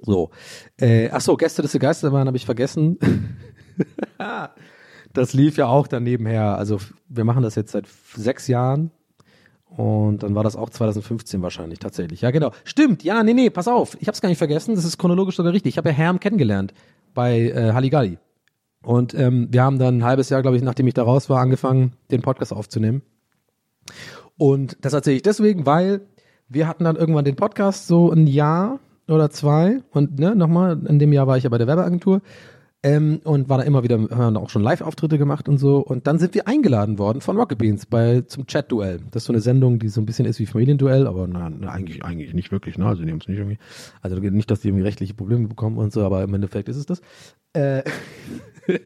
[0.00, 0.30] So,
[0.78, 2.98] äh, ach so, Gäste des Geisterbahn habe ich vergessen.
[5.12, 6.56] das lief ja auch dann nebenher.
[6.56, 8.90] Also wir machen das jetzt seit sechs Jahren.
[9.68, 12.22] Und dann war das auch 2015 wahrscheinlich tatsächlich.
[12.22, 12.52] Ja, genau.
[12.64, 13.96] Stimmt, ja, nee, nee, pass auf.
[14.00, 14.74] Ich hab's gar nicht vergessen.
[14.74, 15.74] Das ist chronologisch sogar richtig.
[15.74, 16.72] Ich habe ja Herm kennengelernt
[17.14, 18.18] bei äh, Halligalli.
[18.82, 21.40] Und ähm, wir haben dann ein halbes Jahr, glaube ich, nachdem ich da raus war,
[21.40, 23.02] angefangen, den Podcast aufzunehmen.
[24.36, 26.00] Und das erzähle ich deswegen, weil
[26.48, 29.82] wir hatten dann irgendwann den Podcast so ein Jahr oder zwei.
[29.90, 32.22] Und ne, nochmal, in dem Jahr war ich ja bei der Werbeagentur.
[32.84, 35.78] Ähm, und war da immer wieder, haben auch schon Live-Auftritte gemacht und so.
[35.78, 39.00] Und dann sind wir eingeladen worden von Rocket Beans bei, zum Chat-Duell.
[39.10, 41.70] Das ist so eine Sendung, die so ein bisschen ist wie Familienduell, aber na, na
[41.70, 42.86] eigentlich, eigentlich nicht wirklich, ne?
[42.86, 43.58] Also nicht irgendwie,
[44.00, 46.86] also nicht, dass die irgendwie rechtliche Probleme bekommen und so, aber im Endeffekt ist es
[46.86, 47.00] das.
[47.52, 47.82] Äh,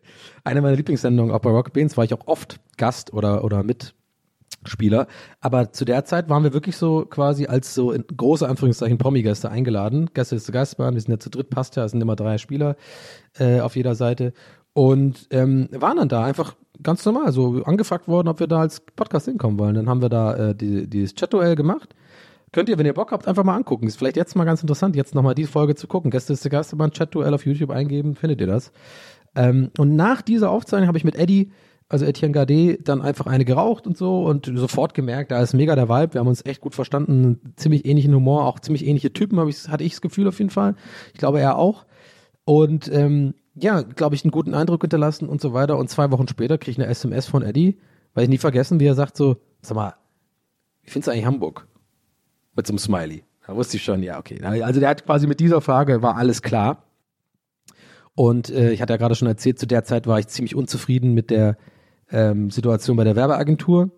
[0.45, 3.95] eine meiner Lieblingssendungen auch bei Rocket Beans war ich auch oft Gast oder, oder mit
[4.65, 5.07] Spieler.
[5.41, 9.51] Aber zu der Zeit waren wir wirklich so quasi als so in große Anführungszeichen Promi-Gäste
[9.51, 10.11] eingeladen.
[10.15, 12.39] Gäste ist der Geistbahn, wir sind ja zu dritt, passt ja, es sind immer drei
[12.39, 12.77] Spieler
[13.39, 14.33] äh, auf jeder Seite.
[14.75, 18.81] Und ähm, waren dann da einfach ganz normal, so angefragt worden, ob wir da als
[18.81, 19.75] Podcast hinkommen wollen.
[19.75, 21.95] Dann haben wir da äh, die, dieses Chat-Duell gemacht.
[22.53, 23.87] Könnt ihr, wenn ihr Bock habt, einfach mal angucken.
[23.87, 26.11] Ist vielleicht jetzt mal ganz interessant, jetzt nochmal die Folge zu gucken.
[26.11, 28.73] Gäste ist der Geisterbahn, Chat-Duell auf YouTube eingeben, findet ihr das.
[29.35, 31.51] Ähm, und nach dieser Aufzeichnung habe ich mit Eddie
[31.93, 35.77] also Etienne Gardet, dann einfach eine geraucht und so und sofort gemerkt, da ist mega
[35.77, 39.39] der Vibe, wir haben uns echt gut verstanden, ziemlich ähnlichen Humor, auch ziemlich ähnliche Typen,
[39.39, 40.75] hab ich, hatte ich das Gefühl auf jeden Fall.
[41.13, 41.85] Ich glaube, er auch.
[42.45, 45.77] Und ähm, ja, glaube ich, einen guten Eindruck hinterlassen und so weiter.
[45.77, 47.79] Und zwei Wochen später kriege ich eine SMS von Eddie,
[48.15, 49.95] weil ich nie vergessen, wie er sagt so, sag mal,
[50.83, 51.69] wie findest du eigentlich Hamburg?
[52.57, 53.25] Mit so einem Smiley.
[53.47, 54.43] Da wusste ich schon, ja, okay.
[54.43, 56.85] Also der hat quasi mit dieser Frage, war alles klar.
[58.15, 61.13] Und äh, ich hatte ja gerade schon erzählt, zu der Zeit war ich ziemlich unzufrieden
[61.13, 61.59] mit der
[62.13, 63.91] ähm, Situation bei der Werbeagentur.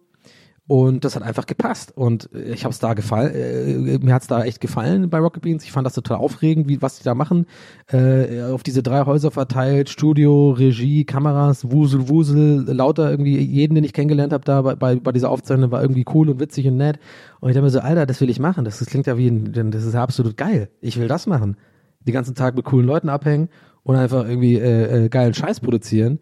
[0.66, 1.92] Und das hat einfach gepasst.
[1.94, 5.42] Und äh, ich habe es da gefallen, äh, mir hat's da echt gefallen bei Rocket
[5.42, 5.62] Beans.
[5.64, 7.46] Ich fand das total aufregend, wie was die da machen.
[7.88, 13.84] Äh, auf diese drei Häuser verteilt, Studio, Regie, Kameras, Wusel, Wusel, lauter irgendwie jeden, den
[13.84, 16.78] ich kennengelernt habe da bei, bei, bei dieser Aufzeichnung, war irgendwie cool und witzig und
[16.78, 16.98] nett.
[17.40, 18.64] Und ich dachte mir so, Alter, das will ich machen.
[18.64, 20.70] Das, das klingt ja wie ein, das ist ja absolut geil.
[20.80, 21.58] Ich will das machen.
[22.06, 23.50] Die ganzen Tag mit coolen Leuten abhängen
[23.82, 26.20] und einfach irgendwie äh, äh, geilen Scheiß produzieren.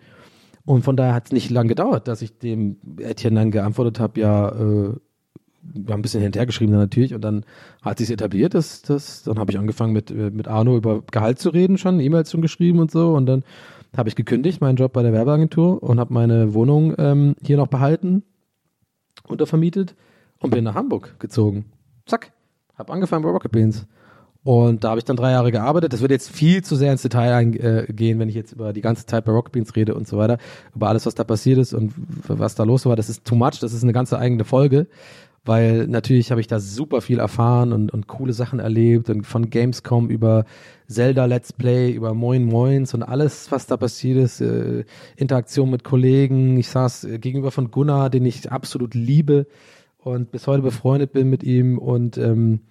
[0.64, 4.20] Und von daher hat es nicht lang gedauert, dass ich dem Etienne dann geantwortet habe,
[4.20, 4.94] ja, äh,
[5.62, 7.44] wir haben ein bisschen hinterher geschrieben dann natürlich und dann
[7.82, 11.38] hat sich etabliert, dass das, dann habe ich angefangen mit äh, mit Arno über Gehalt
[11.38, 13.44] zu reden schon, E-Mails schon geschrieben und so und dann
[13.96, 17.68] habe ich gekündigt meinen Job bei der Werbeagentur und habe meine Wohnung ähm, hier noch
[17.68, 18.24] behalten,
[19.28, 19.94] untervermietet
[20.40, 21.66] und bin nach Hamburg gezogen.
[22.06, 22.32] Zack,
[22.76, 23.86] habe angefangen bei Rocket Beans.
[24.44, 25.92] Und da habe ich dann drei Jahre gearbeitet.
[25.92, 29.06] Das wird jetzt viel zu sehr ins Detail eingehen, wenn ich jetzt über die ganze
[29.06, 30.38] Zeit bei Rocket Beans rede und so weiter,
[30.74, 31.92] über alles, was da passiert ist und
[32.26, 32.96] was da los war.
[32.96, 33.60] Das ist too much.
[33.60, 34.88] Das ist eine ganze eigene Folge,
[35.44, 39.48] weil natürlich habe ich da super viel erfahren und, und coole Sachen erlebt und von
[39.48, 40.44] Gamescom über
[40.88, 44.84] Zelda Let's Play, über Moin Moins und alles, was da passiert ist, äh,
[45.16, 46.58] Interaktion mit Kollegen.
[46.58, 49.46] Ich saß äh, gegenüber von Gunnar, den ich absolut liebe
[49.98, 52.62] und bis heute befreundet bin mit ihm und ähm,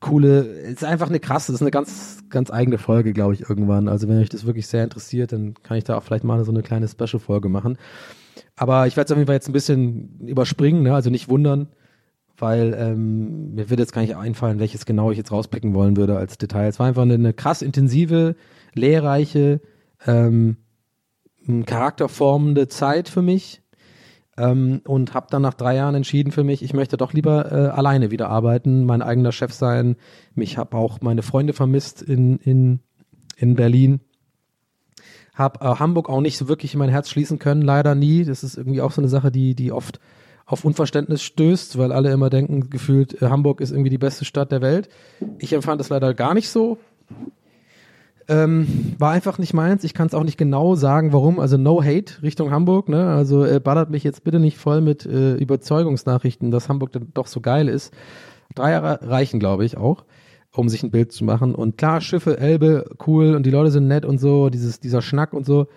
[0.00, 3.88] coole, ist einfach eine krasse, das ist eine ganz, ganz eigene Folge, glaube ich, irgendwann.
[3.88, 6.52] Also wenn euch das wirklich sehr interessiert, dann kann ich da auch vielleicht mal so
[6.52, 7.78] eine kleine Special-Folge machen.
[8.56, 10.94] Aber ich werde es auf jeden Fall jetzt ein bisschen überspringen, ne?
[10.94, 11.68] also nicht wundern,
[12.38, 16.16] weil ähm, mir wird jetzt gar nicht einfallen, welches genau ich jetzt rauspicken wollen würde
[16.16, 16.68] als Detail.
[16.68, 18.36] Es war einfach eine, eine krass intensive,
[18.74, 19.60] lehrreiche,
[20.06, 20.56] ähm,
[21.64, 23.62] charakterformende Zeit für mich
[24.36, 27.68] ähm, und habe dann nach drei Jahren entschieden für mich, ich möchte doch lieber äh,
[27.68, 29.96] alleine wieder arbeiten, mein eigener Chef sein.
[30.34, 32.80] Mich habe auch meine Freunde vermisst in, in,
[33.36, 34.00] in Berlin.
[35.34, 38.24] Hab äh, Hamburg auch nicht so wirklich in mein Herz schließen können, leider nie.
[38.24, 40.00] Das ist irgendwie auch so eine Sache, die, die oft
[40.44, 44.52] auf Unverständnis stößt, weil alle immer denken, gefühlt, äh, Hamburg ist irgendwie die beste Stadt
[44.52, 44.88] der Welt.
[45.38, 46.78] Ich empfand das leider gar nicht so.
[48.28, 49.84] Ähm, war einfach nicht meins.
[49.84, 51.38] Ich kann es auch nicht genau sagen, warum.
[51.38, 52.88] Also no hate Richtung Hamburg.
[52.88, 53.06] Ne?
[53.08, 57.28] Also äh, ballert mich jetzt bitte nicht voll mit äh, Überzeugungsnachrichten, dass Hamburg dann doch
[57.28, 57.94] so geil ist.
[58.54, 60.04] Drei Jahre reichen, glaube ich, auch,
[60.52, 61.54] um sich ein Bild zu machen.
[61.54, 65.32] Und klar, Schiffe, Elbe, cool und die Leute sind nett und so, dieses, dieser Schnack
[65.32, 65.68] und so.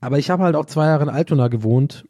[0.00, 2.06] Aber ich habe halt auch zwei Jahre in Altona gewohnt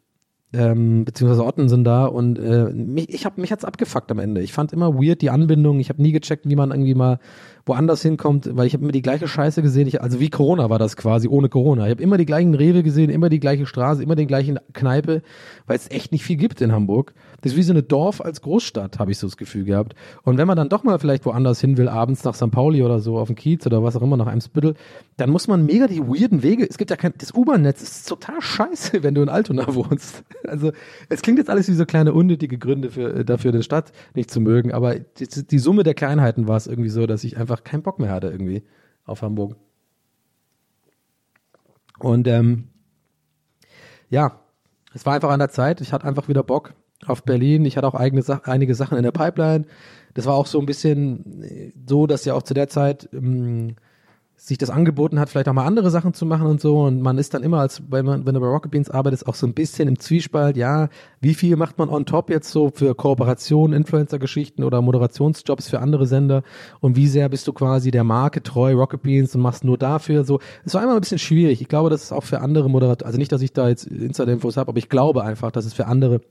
[0.53, 4.41] ähm, beziehungsweise Otten sind da und äh, mich, ich hab, mich hat's abgefuckt am Ende.
[4.41, 5.79] Ich fand immer weird die Anbindung.
[5.79, 7.19] Ich habe nie gecheckt, wie man irgendwie mal
[7.65, 9.87] woanders hinkommt, weil ich habe immer die gleiche Scheiße gesehen.
[9.87, 11.85] Ich, also wie Corona war das quasi ohne Corona.
[11.85, 15.21] Ich habe immer die gleichen Rewe gesehen, immer die gleiche Straße, immer den gleichen Kneipe,
[15.67, 17.13] weil es echt nicht viel gibt in Hamburg.
[17.41, 19.95] Das ist wie so eine Dorf als Großstadt, habe ich so das Gefühl gehabt.
[20.23, 22.51] Und wenn man dann doch mal vielleicht woanders hin will, abends nach St.
[22.51, 24.75] Pauli oder so auf dem Kiez oder was auch immer nach Eimsbüttel,
[25.17, 26.67] dann muss man mega die weirden Wege.
[26.69, 30.23] Es gibt ja kein das U-Bahn-Netz ist total scheiße, wenn du in Altona wohnst.
[30.47, 30.71] Also
[31.09, 34.29] es klingt jetzt alles wie so kleine unnötige Gründe für, äh, dafür, eine Stadt nicht
[34.29, 37.63] zu mögen, aber die, die Summe der Kleinheiten war es irgendwie so, dass ich einfach
[37.63, 38.63] keinen Bock mehr hatte irgendwie
[39.05, 39.55] auf Hamburg.
[41.97, 42.67] Und ähm,
[44.09, 44.39] ja,
[44.93, 45.81] es war einfach an der Zeit.
[45.81, 46.73] Ich hatte einfach wieder Bock
[47.07, 47.65] auf Berlin.
[47.65, 49.65] Ich hatte auch eigene Sa einige Sachen in der Pipeline.
[50.13, 53.75] Das war auch so ein bisschen äh, so, dass ja auch zu der Zeit ähm,
[54.43, 56.81] sich das angeboten hat, vielleicht auch mal andere Sachen zu machen und so.
[56.81, 59.35] Und man ist dann immer, als wenn man, wenn du bei Rocket Beans arbeitest, auch
[59.35, 60.89] so ein bisschen im Zwiespalt, ja,
[61.19, 66.07] wie viel macht man on top jetzt so für Kooperationen, Influencer-Geschichten oder Moderationsjobs für andere
[66.07, 66.41] Sender
[66.79, 70.23] und wie sehr bist du quasi der Marke treu, Rocket Beans und machst nur dafür
[70.23, 70.39] so.
[70.65, 71.61] Es war immer ein bisschen schwierig.
[71.61, 74.57] Ich glaube, das ist auch für andere Moderatoren, also nicht, dass ich da jetzt Insider-Infos
[74.57, 76.21] habe, aber ich glaube einfach, dass es für andere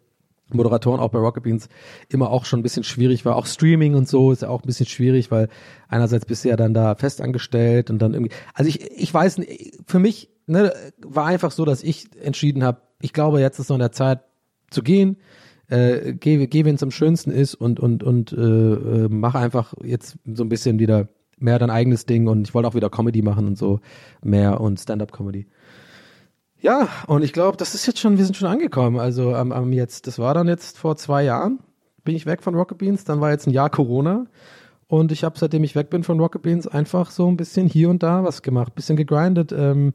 [0.54, 1.68] Moderatoren auch bei Rocket Beans
[2.08, 3.36] immer auch schon ein bisschen schwierig war.
[3.36, 5.48] Auch Streaming und so ist ja auch ein bisschen schwierig, weil
[5.88, 8.34] einerseits bist du ja dann da festangestellt und dann irgendwie.
[8.54, 9.40] Also ich, ich weiß
[9.86, 13.76] für mich ne, war einfach so, dass ich entschieden habe, ich glaube, jetzt ist noch
[13.76, 14.20] in der Zeit
[14.70, 15.16] zu gehen.
[15.68, 19.74] Äh, geh, geh wenn es am schönsten ist und und und äh, äh, mach einfach
[19.82, 23.22] jetzt so ein bisschen wieder mehr dein eigenes Ding und ich wollte auch wieder Comedy
[23.22, 23.80] machen und so
[24.22, 25.46] mehr und Stand-up-Comedy.
[26.62, 28.98] Ja, und ich glaube, das ist jetzt schon, wir sind schon angekommen.
[28.98, 31.58] Also am, am jetzt, das war dann jetzt vor zwei Jahren,
[32.04, 34.26] bin ich weg von Rocket Beans, dann war jetzt ein Jahr Corona
[34.86, 37.88] und ich habe, seitdem ich weg bin von Rocket Beans, einfach so ein bisschen hier
[37.88, 39.94] und da was gemacht, bisschen gegrindet, ähm,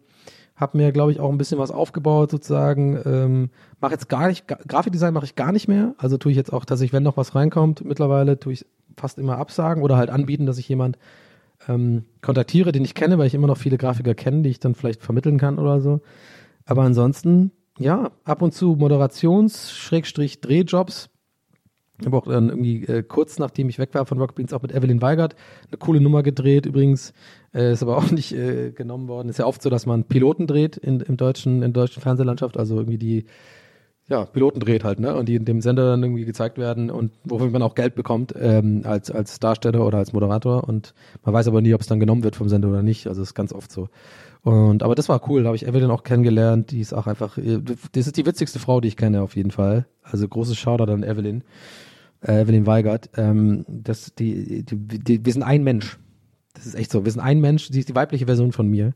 [0.55, 2.97] habe mir, glaube ich, auch ein bisschen was aufgebaut sozusagen.
[3.05, 3.49] Ähm,
[3.81, 5.93] mache jetzt gar nicht, Gra Grafikdesign mache ich gar nicht mehr.
[5.97, 8.65] Also tue ich jetzt auch, dass ich, wenn noch was reinkommt, mittlerweile tue ich
[8.97, 10.97] fast immer absagen oder halt anbieten, dass ich jemand
[11.67, 14.75] ähm, kontaktiere, den ich kenne, weil ich immer noch viele Grafiker kenne, die ich dann
[14.75, 16.01] vielleicht vermitteln kann oder so.
[16.65, 21.09] Aber ansonsten, ja, ab und zu Moderations-Drehjobs.
[21.97, 24.61] Ich habe auch dann irgendwie äh, kurz nachdem ich weg war von Rocket Beans auch
[24.61, 25.37] mit Evelyn Weigert
[25.69, 26.65] eine coole Nummer gedreht.
[26.65, 27.13] Übrigens
[27.53, 29.29] äh, ist aber auch nicht äh, genommen worden.
[29.29, 32.57] Ist ja oft so, dass man Piloten dreht in, im deutschen, in der deutschen Fernsehlandschaft.
[32.57, 33.25] Also irgendwie die
[34.07, 35.15] ja, Piloten dreht halt, ne?
[35.15, 38.35] Und die in dem Sender dann irgendwie gezeigt werden und wofür man auch Geld bekommt
[38.39, 40.67] ähm, als, als Darsteller oder als Moderator.
[40.67, 40.93] Und
[41.23, 43.07] man weiß aber nie, ob es dann genommen wird vom Sender oder nicht.
[43.07, 43.89] Also ist ganz oft so.
[44.45, 46.69] Und aber das war cool, da habe ich Evelyn auch kennengelernt.
[46.69, 49.87] Die ist auch einfach, das ist die witzigste Frau, die ich kenne auf jeden Fall.
[50.03, 51.43] Also großes Shoutout an Evelyn,
[52.21, 53.09] äh, Evelyn Weigert.
[53.17, 55.97] Ähm, das, die, die, die, wir sind ein Mensch.
[56.53, 57.05] Das ist echt so.
[57.05, 57.69] Wir sind ein Mensch.
[57.71, 58.93] Sie ist die weibliche Version von mir.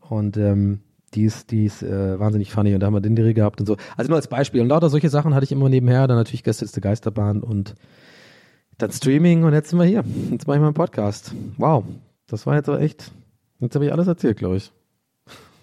[0.00, 0.80] Und ähm,
[1.12, 3.66] die ist, die ist äh, wahnsinnig funny und da haben wir den Dreh gehabt und
[3.66, 3.76] so.
[3.98, 4.62] Also nur als Beispiel.
[4.62, 6.06] Und lauter solche Sachen hatte ich immer nebenher.
[6.06, 7.74] Dann natürlich Gäste Geisterbahn und
[8.78, 10.02] dann Streaming und jetzt sind wir hier.
[10.30, 11.34] Jetzt mache ich mal einen Podcast.
[11.58, 11.84] Wow.
[12.26, 13.12] Das war jetzt aber echt.
[13.62, 14.72] Jetzt habe ich alles erzählt, glaube ich.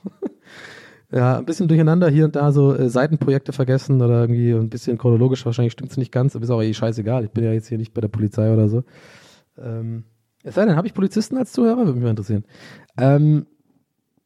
[1.12, 4.98] ja, ein bisschen durcheinander hier und da so äh, Seitenprojekte vergessen oder irgendwie ein bisschen
[4.98, 7.26] chronologisch wahrscheinlich stimmt es nicht ganz, aber ist auch eh scheißegal.
[7.26, 8.84] Ich bin ja jetzt hier nicht bei der Polizei oder so.
[9.58, 10.06] Ähm,
[10.44, 11.80] es sei denn, habe ich Polizisten als Zuhörer?
[11.80, 12.46] Würde mich mal interessieren.
[12.98, 13.46] Ähm,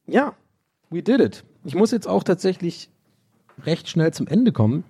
[0.06, 0.34] ja,
[0.92, 1.44] we did it.
[1.64, 2.92] Ich muss jetzt auch tatsächlich
[3.66, 4.84] recht schnell zum Ende kommen,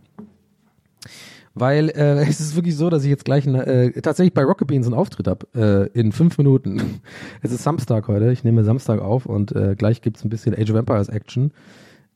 [1.54, 4.86] weil äh, es ist wirklich so, dass ich jetzt gleich äh, tatsächlich bei Rocket Beans
[4.86, 5.48] einen Auftritt habe
[5.94, 7.02] äh, in fünf Minuten.
[7.42, 10.72] es ist Samstag heute, ich nehme Samstag auf und äh, gleich gibt's ein bisschen Age
[10.72, 11.52] of Empires Action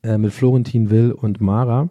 [0.04, 1.90] äh, mit Florentin Will und Mara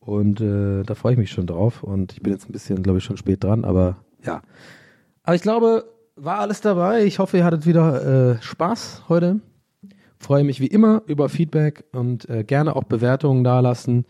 [0.00, 2.98] und äh, da freue ich mich schon drauf und ich bin jetzt ein bisschen, glaube
[2.98, 4.42] ich, schon spät dran, aber ja.
[5.22, 5.84] Aber ich glaube,
[6.16, 7.04] war alles dabei.
[7.04, 9.40] Ich hoffe, ihr hattet wieder äh, Spaß heute.
[10.18, 14.04] Freue mich wie immer über Feedback und äh, gerne auch Bewertungen dalassen.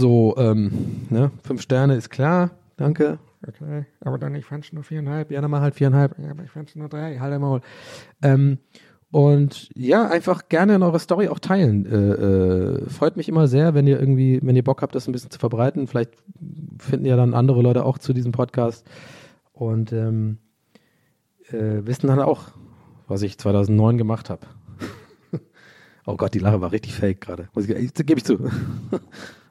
[0.00, 0.70] So, ähm,
[1.10, 3.18] ne, fünf Sterne ist klar, danke.
[3.46, 5.30] Okay, aber dann, ich fand's nur viereinhalb.
[5.30, 6.18] Ja, dann mal halt viereinhalb.
[6.18, 7.18] Ja, aber ich fand's nur drei.
[7.18, 7.60] Halt einmal.
[8.22, 8.56] Ähm,
[9.10, 11.84] und ja, einfach gerne in eurer Story auch teilen.
[11.84, 15.12] Äh, äh, freut mich immer sehr, wenn ihr irgendwie, wenn ihr Bock habt, das ein
[15.12, 15.86] bisschen zu verbreiten.
[15.86, 16.12] Vielleicht
[16.78, 18.88] finden ja dann andere Leute auch zu diesem Podcast
[19.52, 20.38] und ähm,
[21.50, 22.52] äh, wissen dann auch,
[23.06, 24.46] was ich 2009 gemacht habe.
[26.06, 27.50] oh Gott, die Lache war richtig fake gerade.
[27.54, 28.50] Gebe ich zu.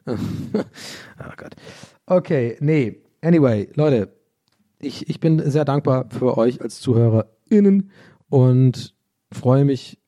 [1.19, 1.55] oh Gott.
[2.05, 3.01] Okay, nee.
[3.21, 4.13] Anyway, Leute,
[4.79, 7.91] ich, ich bin sehr dankbar für euch als ZuhörerInnen
[8.29, 8.95] und
[9.31, 9.99] freue mich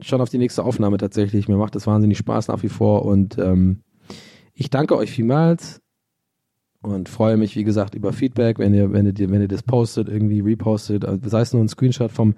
[0.00, 1.48] schon auf die nächste Aufnahme tatsächlich.
[1.48, 3.82] Mir macht das wahnsinnig Spaß nach wie vor und ähm,
[4.52, 5.80] ich danke euch vielmals
[6.82, 10.08] und freue mich, wie gesagt, über Feedback, wenn ihr, wenn ihr, wenn ihr das postet,
[10.08, 12.34] irgendwie repostet, also sei es nur ein Screenshot vom,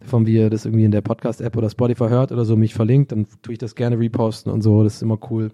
[0.00, 3.12] vom wie ihr das irgendwie in der Podcast-App oder Spotify hört oder so, mich verlinkt,
[3.12, 5.50] dann tue ich das gerne reposten und so, das ist immer cool,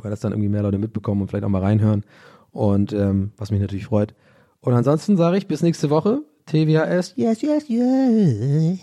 [0.00, 2.04] weil das dann irgendwie mehr Leute mitbekommen und vielleicht auch mal reinhören
[2.52, 4.14] und ähm, was mich natürlich freut.
[4.60, 6.22] Und ansonsten sage ich bis nächste Woche.
[6.46, 7.14] TWHS.
[7.16, 8.82] Yes, yes, yes.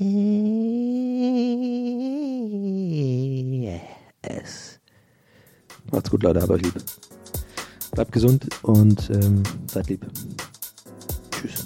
[5.92, 6.42] Macht's gut, Leute.
[6.42, 6.74] Habt euch lieb.
[7.92, 10.06] Bleibt gesund und ähm, seid lieb.
[11.32, 11.66] Tschüss.